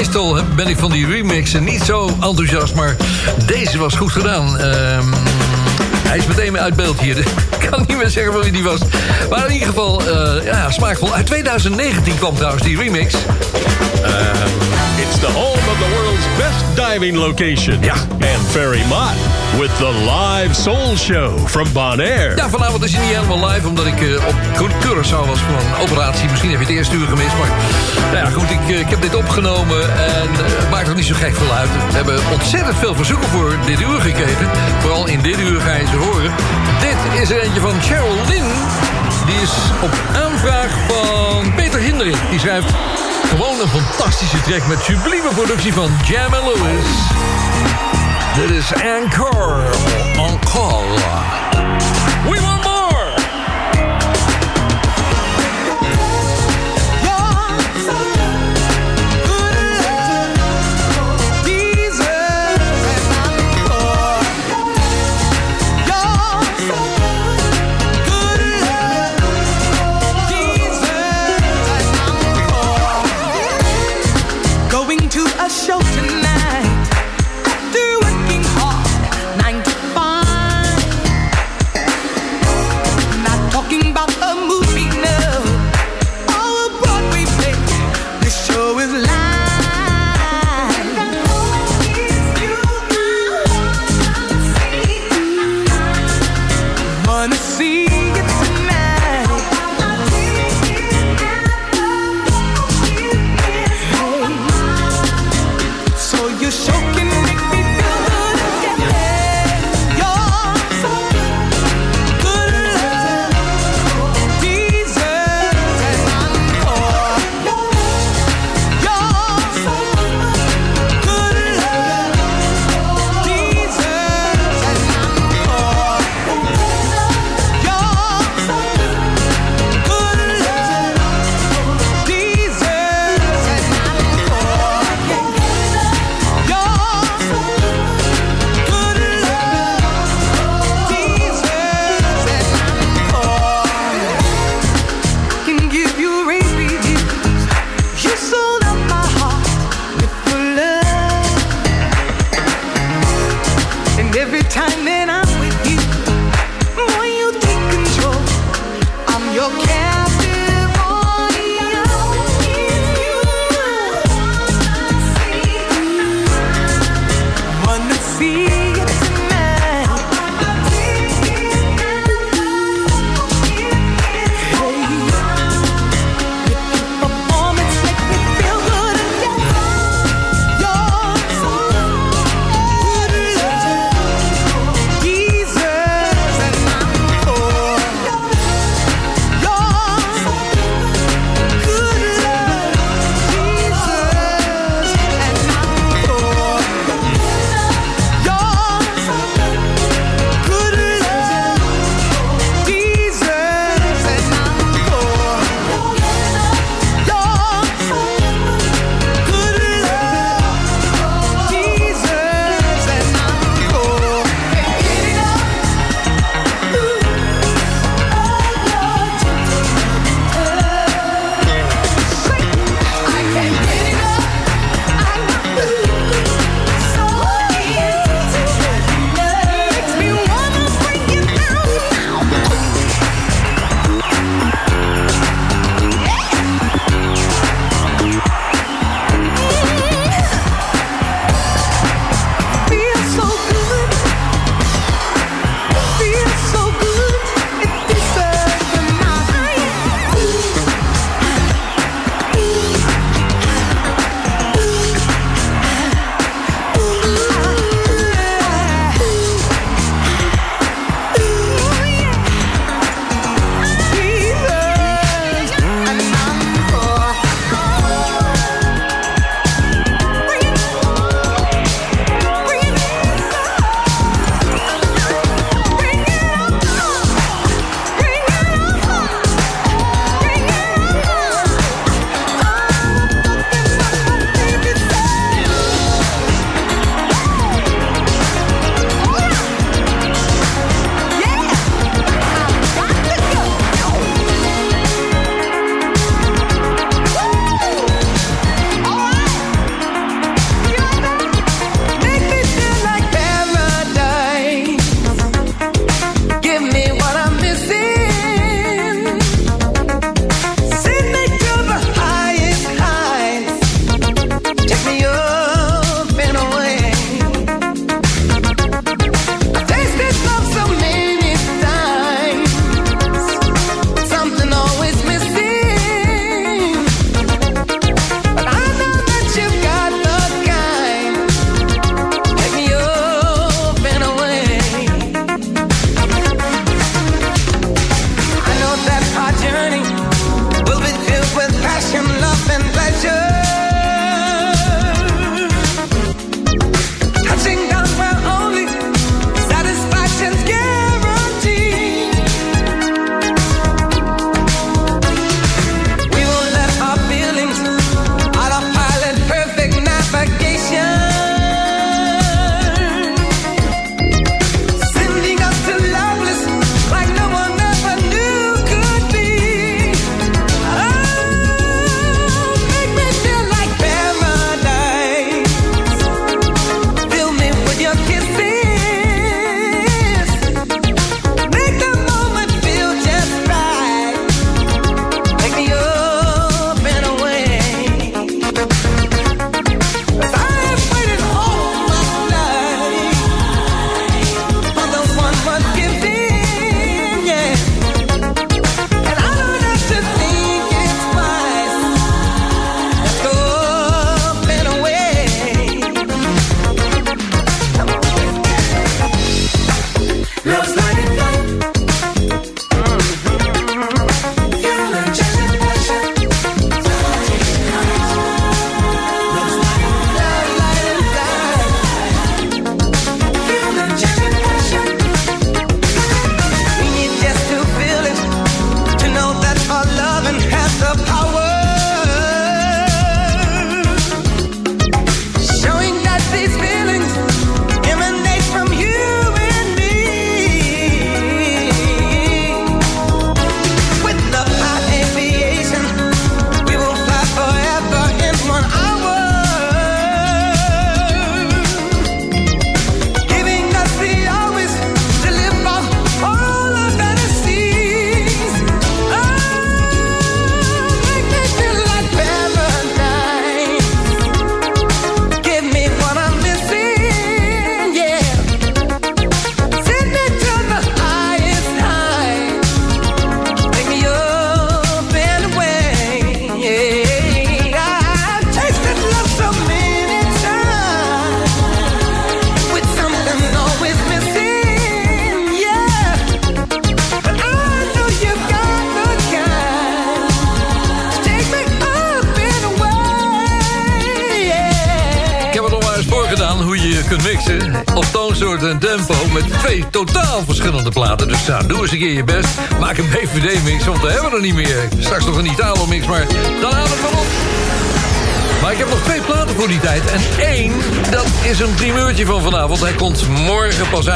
[0.00, 2.96] Meestal ben ik van die remixen niet zo enthousiast, maar
[3.46, 4.58] deze was goed gedaan.
[4.58, 5.04] Ehm,
[6.08, 7.18] hij is meteen uit beeld hier.
[7.60, 8.80] Ik kan niet meer zeggen van wie die was.
[9.30, 11.14] Maar in ieder geval, eh, ja, smaakvol.
[11.14, 13.14] Uit 2019 kwam trouwens die remix.
[15.10, 17.82] It's the home of the world's best diving location.
[17.82, 17.94] Ja.
[18.32, 19.14] And Ferry Mott
[19.58, 22.36] with the live soul show from Bonaire.
[22.36, 25.58] Ja, vanavond is hij niet helemaal live, omdat ik eh, op Cur- Curaçao was voor
[25.60, 26.28] een operatie.
[26.28, 27.48] Misschien heb je het eerste uur gemist, maar
[28.12, 31.14] nou ja, goed, ik, eh, ik heb dit opgenomen en het maakt er niet zo
[31.14, 31.68] gek veel uit.
[31.88, 34.48] We hebben ontzettend veel verzoeken voor dit uur gekregen.
[34.80, 36.30] Vooral in dit uur ga je ze horen.
[36.80, 38.50] Dit is er eentje van Cheryl Lynn.
[39.26, 39.92] Die is op
[40.24, 42.16] aanvraag van Peter Hindering.
[42.30, 42.68] Die schrijft
[43.28, 46.86] gewoon een fantastische track met sublieme productie van Jam Lewis.
[48.34, 49.62] Dit is Encore.
[50.16, 50.98] Encore.
[52.28, 52.69] We want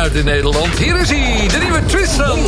[0.05, 0.79] uit in Nederland.
[0.79, 2.39] Hier is hij, de nieuwe Tristan.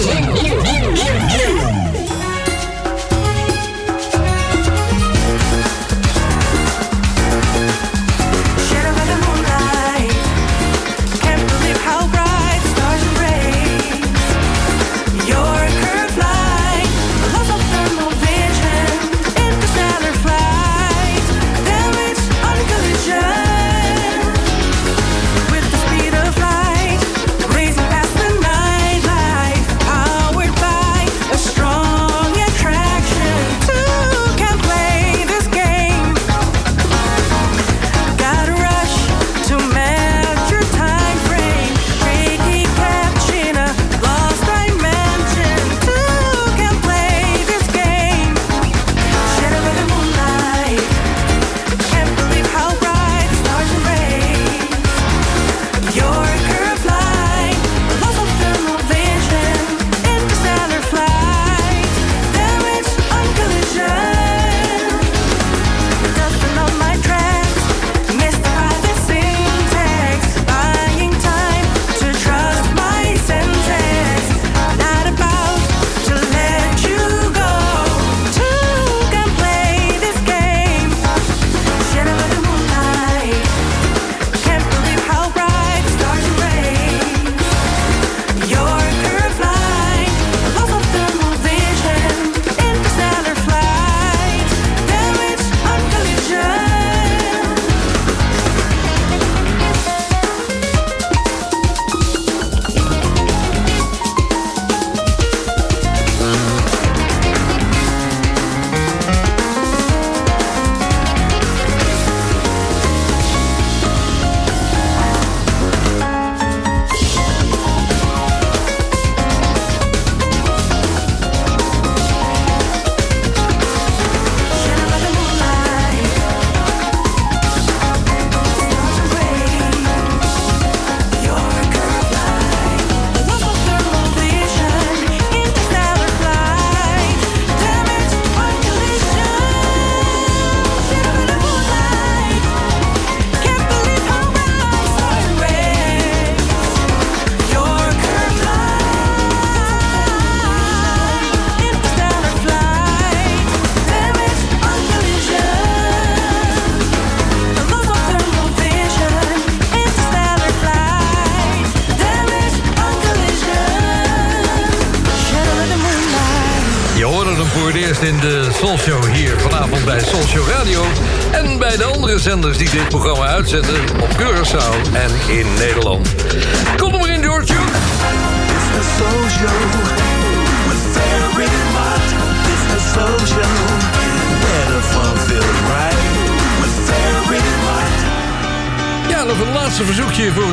[172.26, 175.75] Zenders die dit programma uitzenden op Curaçao en in Nederland.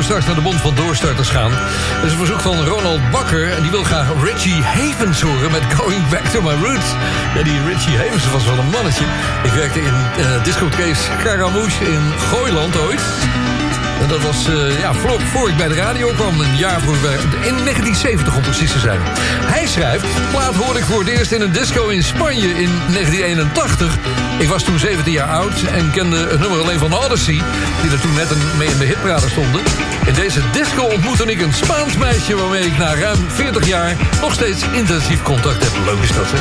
[0.04, 1.50] Straks naar de Bond van Doorstarters gaan.
[1.50, 3.52] Dat is een verzoek van Ronald Bakker.
[3.52, 6.86] En die wil graag Richie Havens horen met Going Back to My Roots.
[7.34, 9.04] Ja, die Richie Havens was wel een mannetje.
[9.42, 13.02] Ik werkte in uh, discotheek Scaramouche in Gooiland ooit.
[14.04, 14.94] En dat was eh, ja,
[15.32, 19.00] voor ik bij de radio kwam, een jaar voor in 1970 om precies te zijn.
[19.54, 23.98] Hij schrijft, plaat hoorde ik voor het eerst in een disco in Spanje in 1981.
[24.38, 27.42] Ik was toen 17 jaar oud en kende het nummer alleen van Odyssey...
[27.82, 29.60] die er toen net een, mee in de hitparade stonden.
[30.06, 32.36] In deze disco ontmoette ik een Spaans meisje...
[32.36, 35.72] waarmee ik na ruim 40 jaar nog steeds intensief contact heb.
[35.84, 36.38] Leuk is dat, hè?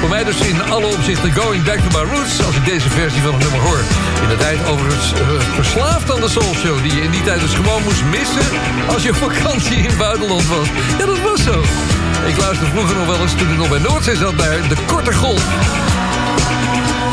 [0.00, 2.42] Voor mij dus in alle opzichten Going Back to My Roots...
[2.46, 3.80] als ik deze versie van het nummer hoor.
[4.22, 5.18] In de tijd overigens uh,
[5.54, 6.73] verslaafd aan de Soul Show...
[6.82, 8.46] die je in die tijd dus gewoon moest missen...
[8.88, 10.68] als je vakantie in het buitenland was.
[10.98, 11.62] Ja, dat was zo.
[12.26, 14.36] Ik luisterde vroeger nog wel eens, toen ik nog bij Noordzee zat...
[14.36, 15.44] naar de Korte Golf.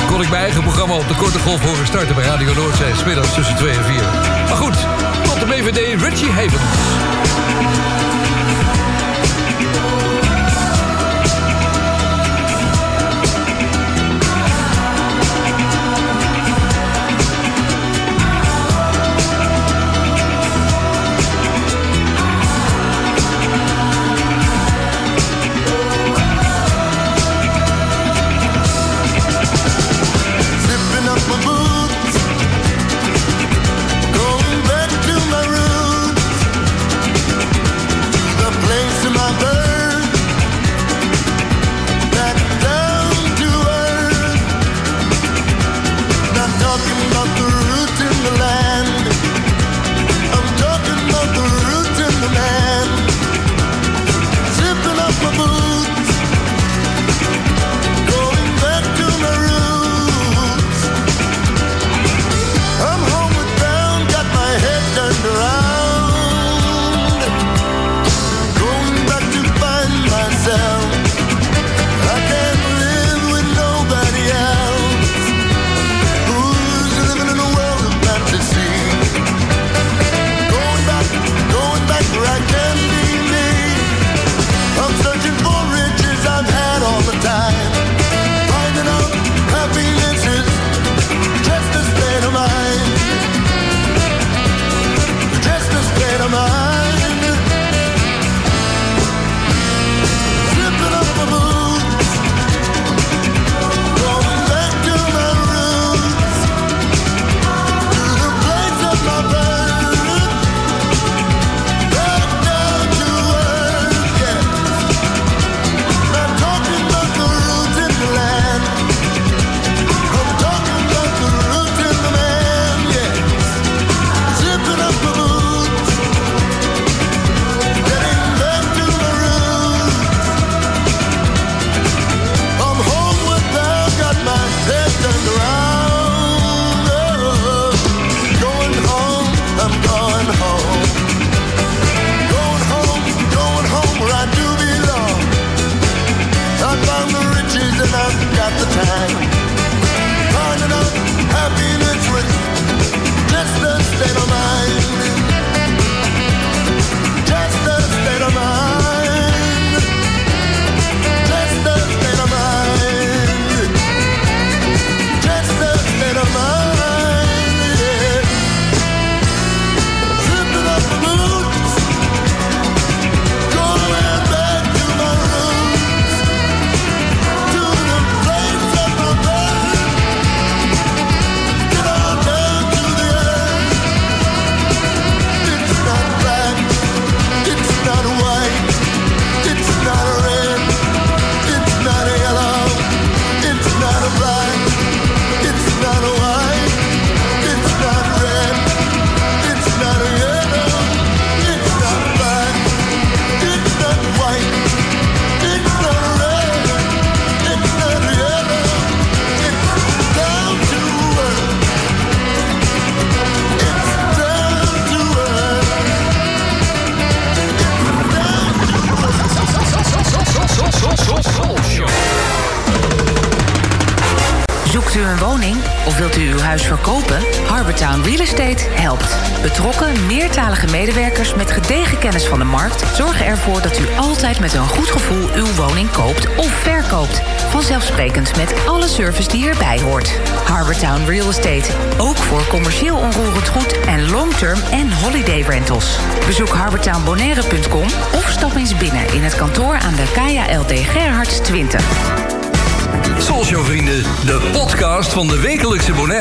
[0.08, 2.16] Kon ik mijn eigen programma op de Korte Golf horen starten...
[2.16, 4.02] bij Radio Noordzee, smiddags tussen 2 en 4.
[4.48, 4.76] Maar goed,
[5.24, 8.01] tot de BVD Richie Havens.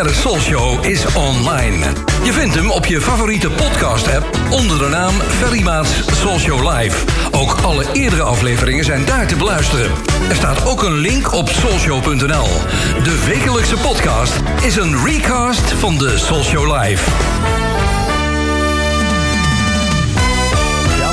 [0.03, 1.87] Wekelijkse Bonaire Soulshow is online.
[2.25, 7.05] Je vindt hem op je favoriete podcast app onder de naam Ferry Maats Soulshow Live.
[7.31, 9.91] Ook alle eerdere afleveringen zijn daar te beluisteren.
[10.29, 12.49] Er staat ook een link op soulshow.nl.
[13.03, 17.11] De wekelijkse podcast is een recast van de Soulshow Live.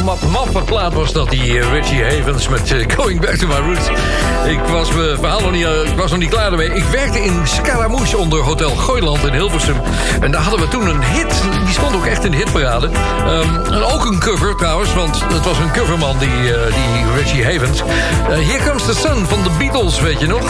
[0.07, 3.55] Map, map plaat was dat, die eh, Richie Havens met eh, Going Back to My
[3.55, 3.87] Roots.
[4.47, 6.73] Ik was mijn verhaal nog niet, eh, ik was nog niet klaar ermee.
[6.73, 9.75] Ik werkte in Scaramouche onder Hotel Gooiland in Hilversum.
[10.21, 12.89] En daar hadden we toen een hit, die stond ook echt in de hitparade.
[13.25, 17.45] Ehm, en ook een cover trouwens, want het was een coverman, die, eh, die Richie
[17.45, 17.81] Havens.
[17.81, 20.41] Eh, Here Comes the Sun van de Beatles, weet je nog?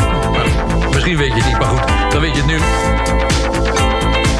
[0.93, 2.57] Misschien weet je het niet, maar goed, dan weet je het nu.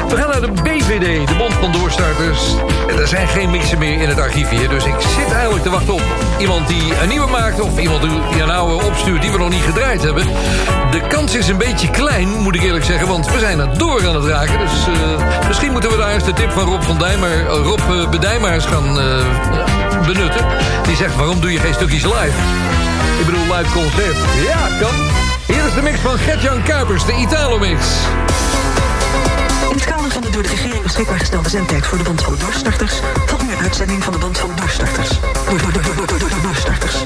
[0.08, 2.54] We gaan naar de BVD, de Bond van Doorstarters.
[2.98, 4.68] Er zijn geen mixen meer in het archief hier.
[4.68, 6.02] Dus ik zit eigenlijk te wachten op
[6.38, 7.60] iemand die een nieuwe maakt...
[7.60, 10.26] of iemand die een oude opstuurt die we nog niet gedraaid hebben.
[10.90, 13.08] De kans is een beetje klein, moet ik eerlijk zeggen...
[13.08, 14.58] want we zijn er door aan het raken.
[14.58, 17.80] Dus eh, misschien moeten we daar eens de tip van Rob, van Dijmer, eh, Rob
[18.44, 18.94] eens gaan
[20.06, 20.46] benutten.
[20.82, 22.38] Die zegt, waarom doe je geen stukjes live?
[23.20, 24.16] Ik bedoel, live concert.
[24.46, 24.94] Ja, kan.
[25.46, 27.86] Hier is de mix van Gert-Jan Kuipers, de Italo-mix.
[29.70, 32.36] In het kader van de door de regering beschikbaar gestelde zendtijd voor de Bond van
[32.38, 33.00] Doorstarters...
[33.26, 35.20] volgt nu uitzending van de Bond van Doorstarters.
[35.48, 36.96] Door, door, door, door, door, door, door, doorstarters.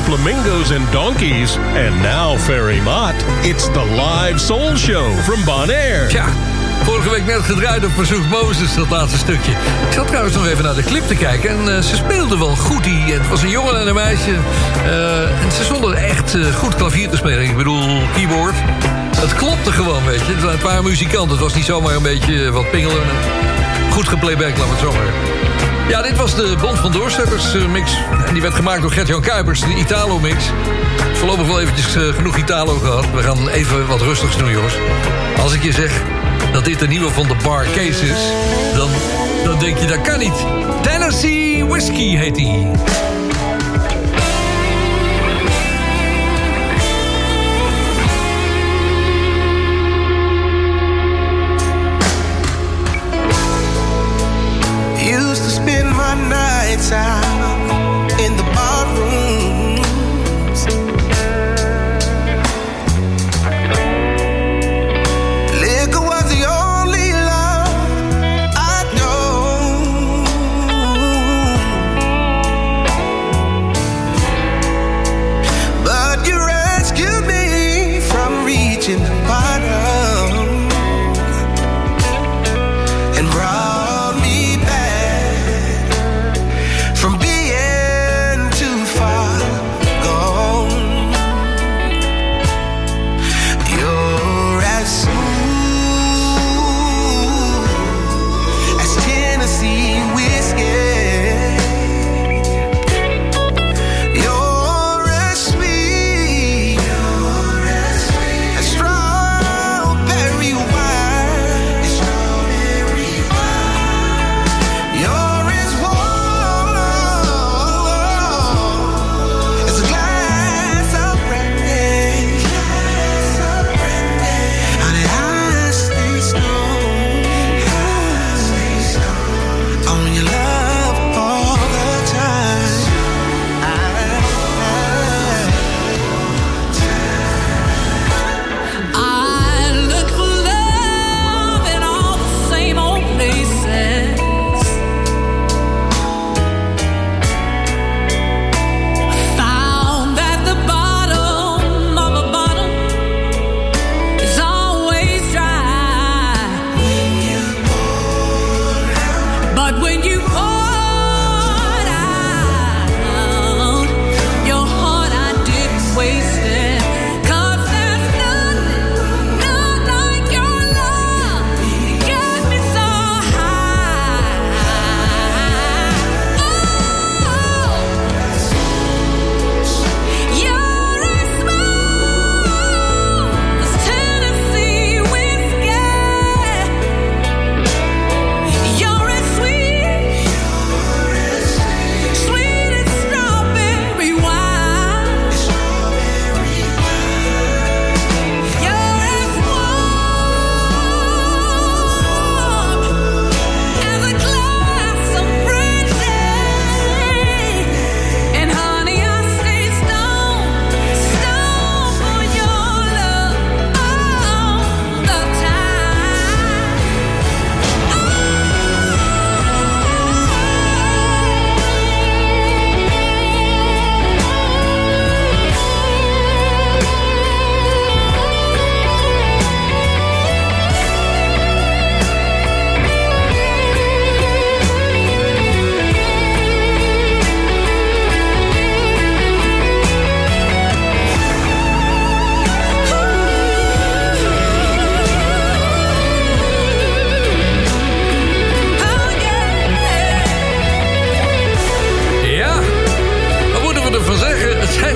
[0.00, 6.06] Flamingos and donkeys, and now Ferry Mott, it's the live soul show from Bonaire.
[6.08, 6.24] Tja,
[6.84, 9.50] vorige week net gedraaid op verzoek Mozes, dat laatste stukje.
[9.52, 12.56] Ik zat trouwens nog even naar de clip te kijken en eh, ze speelden wel
[12.56, 12.84] goed.
[12.84, 14.34] Die, het was een jongen en een meisje.
[14.84, 17.42] eh, en ze stonden echt eh, goed klavier te spelen.
[17.42, 18.54] Ik bedoel, keyboard.
[19.16, 20.32] Het klopte gewoon, weet je.
[20.32, 21.30] Het waren een paar muzikanten.
[21.30, 23.02] Het was niet zomaar een beetje wat pingelen.
[23.90, 25.12] Goed geplayback, laat het zo maar.
[25.88, 27.92] Ja, dit was de Bond van Doorzetters eh, mix.
[28.26, 30.44] En die werd gemaakt door Gert-Jan Kuipers, de Italo-mix.
[31.12, 33.04] Voorlopig wel eventjes eh, genoeg Italo gehad.
[33.14, 34.74] We gaan even wat rustigs doen, jongens.
[35.40, 36.02] Als ik je zeg
[36.52, 38.32] dat dit de nieuwe van de Bar Case is...
[38.74, 38.88] dan,
[39.44, 40.46] dan denk je, dat kan niet.
[40.82, 42.70] Tennessee Whiskey heet die.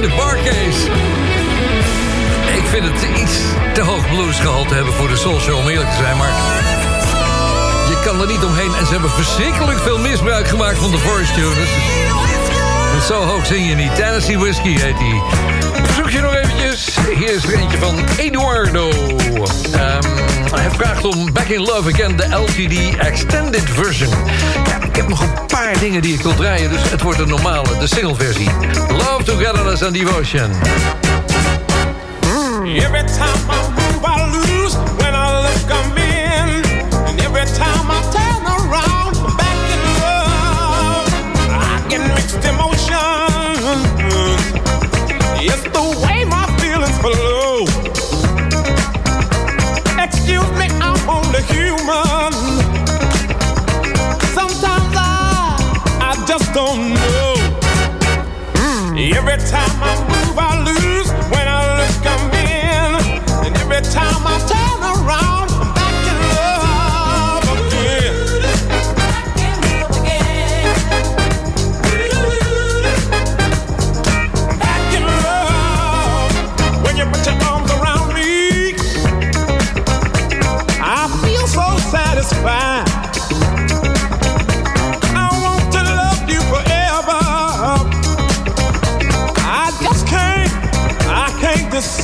[0.01, 0.91] De Barcase.
[2.57, 3.39] Ik vind het iets
[3.75, 6.17] te hoog bluesgehalte hebben voor de Show, om eerlijk te zijn.
[6.17, 6.33] Maar
[7.89, 8.75] je kan er niet omheen.
[8.75, 11.71] En ze hebben verschrikkelijk veel misbruik gemaakt van de Forest Tuners.
[13.07, 13.95] Zo hoog zing je niet.
[13.95, 15.23] Tennessee Whiskey heet die.
[15.85, 16.97] Verzoek je nog eventjes.
[17.15, 18.89] Hier is er eentje van Eduardo.
[19.73, 20.03] Ehm,
[20.55, 24.15] hij vraagt om Back in Love Again, de LTD Extended Version.
[24.67, 27.29] Ja, ik heb nog een paar dingen die ik wil draaien, dus het wordt een
[27.29, 28.51] normale, de single versie.
[28.89, 30.51] Love, Togetherness and Devotion.
[32.65, 33.66] Every time
[51.37, 52.33] only human.
[54.35, 55.59] Sometimes I,
[56.01, 57.35] I just don't know.
[58.97, 61.11] Every time I move, I lose.
[61.31, 63.47] When I look, I'm in.
[63.47, 64.66] And every time I turn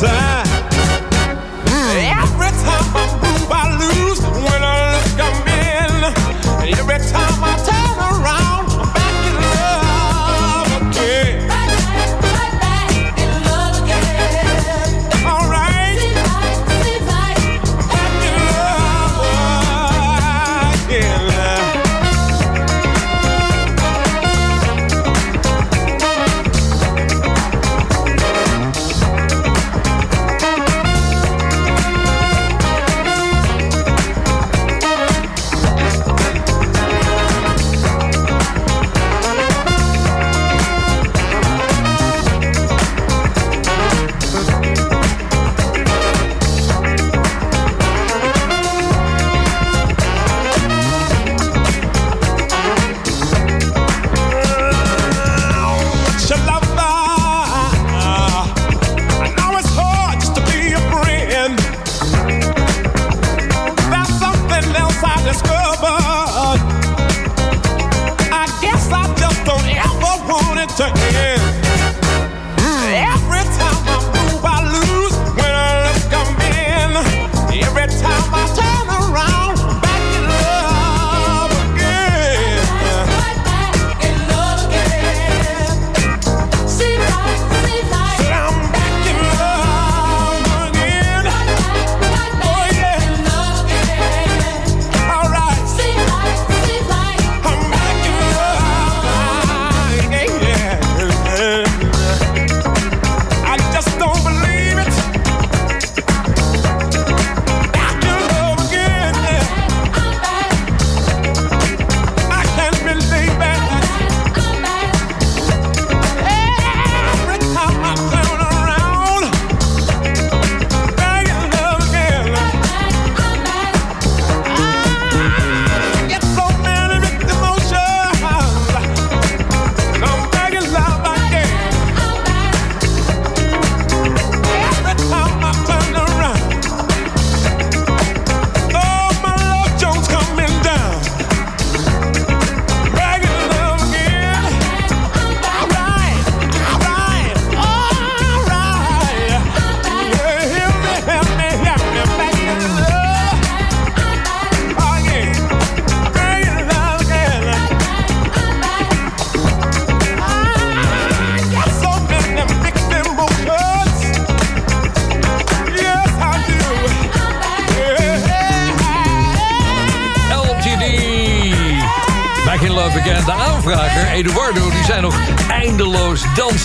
[0.03, 0.52] can't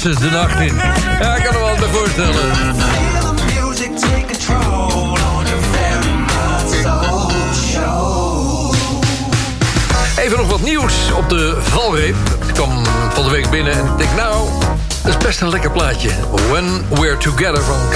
[0.02, 0.76] de nacht in.
[1.20, 2.76] Ja, ik kan er wel voorstellen.
[10.18, 12.16] Even nog wat nieuws op de valreep.
[12.48, 14.50] Ik kwam van de week binnen en ik denk, nou,
[15.04, 16.10] dat is best een lekker plaatje.
[16.50, 17.90] When We're Together van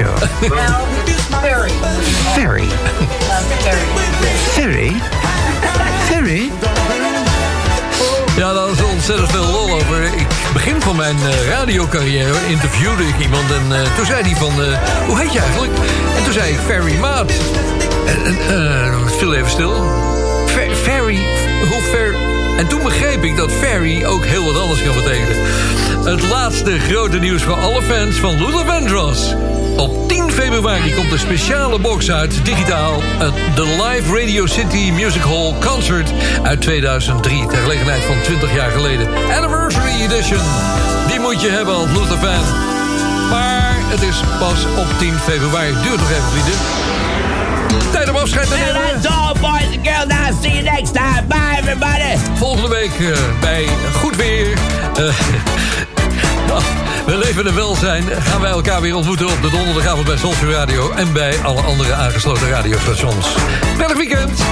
[0.00, 0.16] Show.
[1.42, 1.70] Very.
[2.32, 2.68] Ferry.
[4.52, 4.92] Ferry?
[6.08, 6.50] Ferry?
[8.36, 10.02] Ja, daar is ontzettend veel lol over.
[10.02, 14.62] Ik begin van mijn eh, radiocarrière interviewde ik iemand en eh, toen zei hij van,
[14.62, 15.72] eh, hoe heet je eigenlijk?
[16.16, 17.32] En toen zei ik Ferry Maat.
[18.06, 18.36] En,
[19.18, 19.72] viel even stil.
[20.46, 21.18] Fer- Ferry,
[21.68, 22.14] hoe ver...
[22.58, 25.36] En toen begreep ik dat Ferry ook heel wat anders kan betekenen.
[26.04, 29.34] Het laatste grote nieuws voor alle fans van Luther Vandross.
[29.80, 33.00] Op 10 februari komt een speciale box uit, digitaal.
[33.54, 36.12] The Live Radio City Music Hall Concert
[36.42, 37.46] uit 2003.
[37.46, 39.08] Ter gelegenheid van 20 jaar geleden.
[39.36, 40.38] Anniversary Edition.
[41.08, 42.44] Die moet je hebben als Luther fan.
[43.30, 45.72] Maar het is pas op 10 februari.
[45.82, 46.54] Duurt nog even, vrienden.
[47.92, 48.74] Tijd om afscheid te nemen.
[49.02, 50.06] That's all, boys and girls.
[50.06, 51.24] Now, see you next time.
[51.28, 52.16] Bye, everybody.
[52.34, 54.52] Volgende week eh, bij Goed Weer.
[54.94, 55.04] eh,
[56.48, 56.62] nou,
[57.10, 58.02] we leven en welzijn.
[58.02, 60.90] Gaan wij elkaar weer ontmoeten op de donderdagavond bij Soulful Radio.
[60.90, 63.34] En bij alle andere aangesloten radiostations.
[63.76, 64.42] Prettig weekend.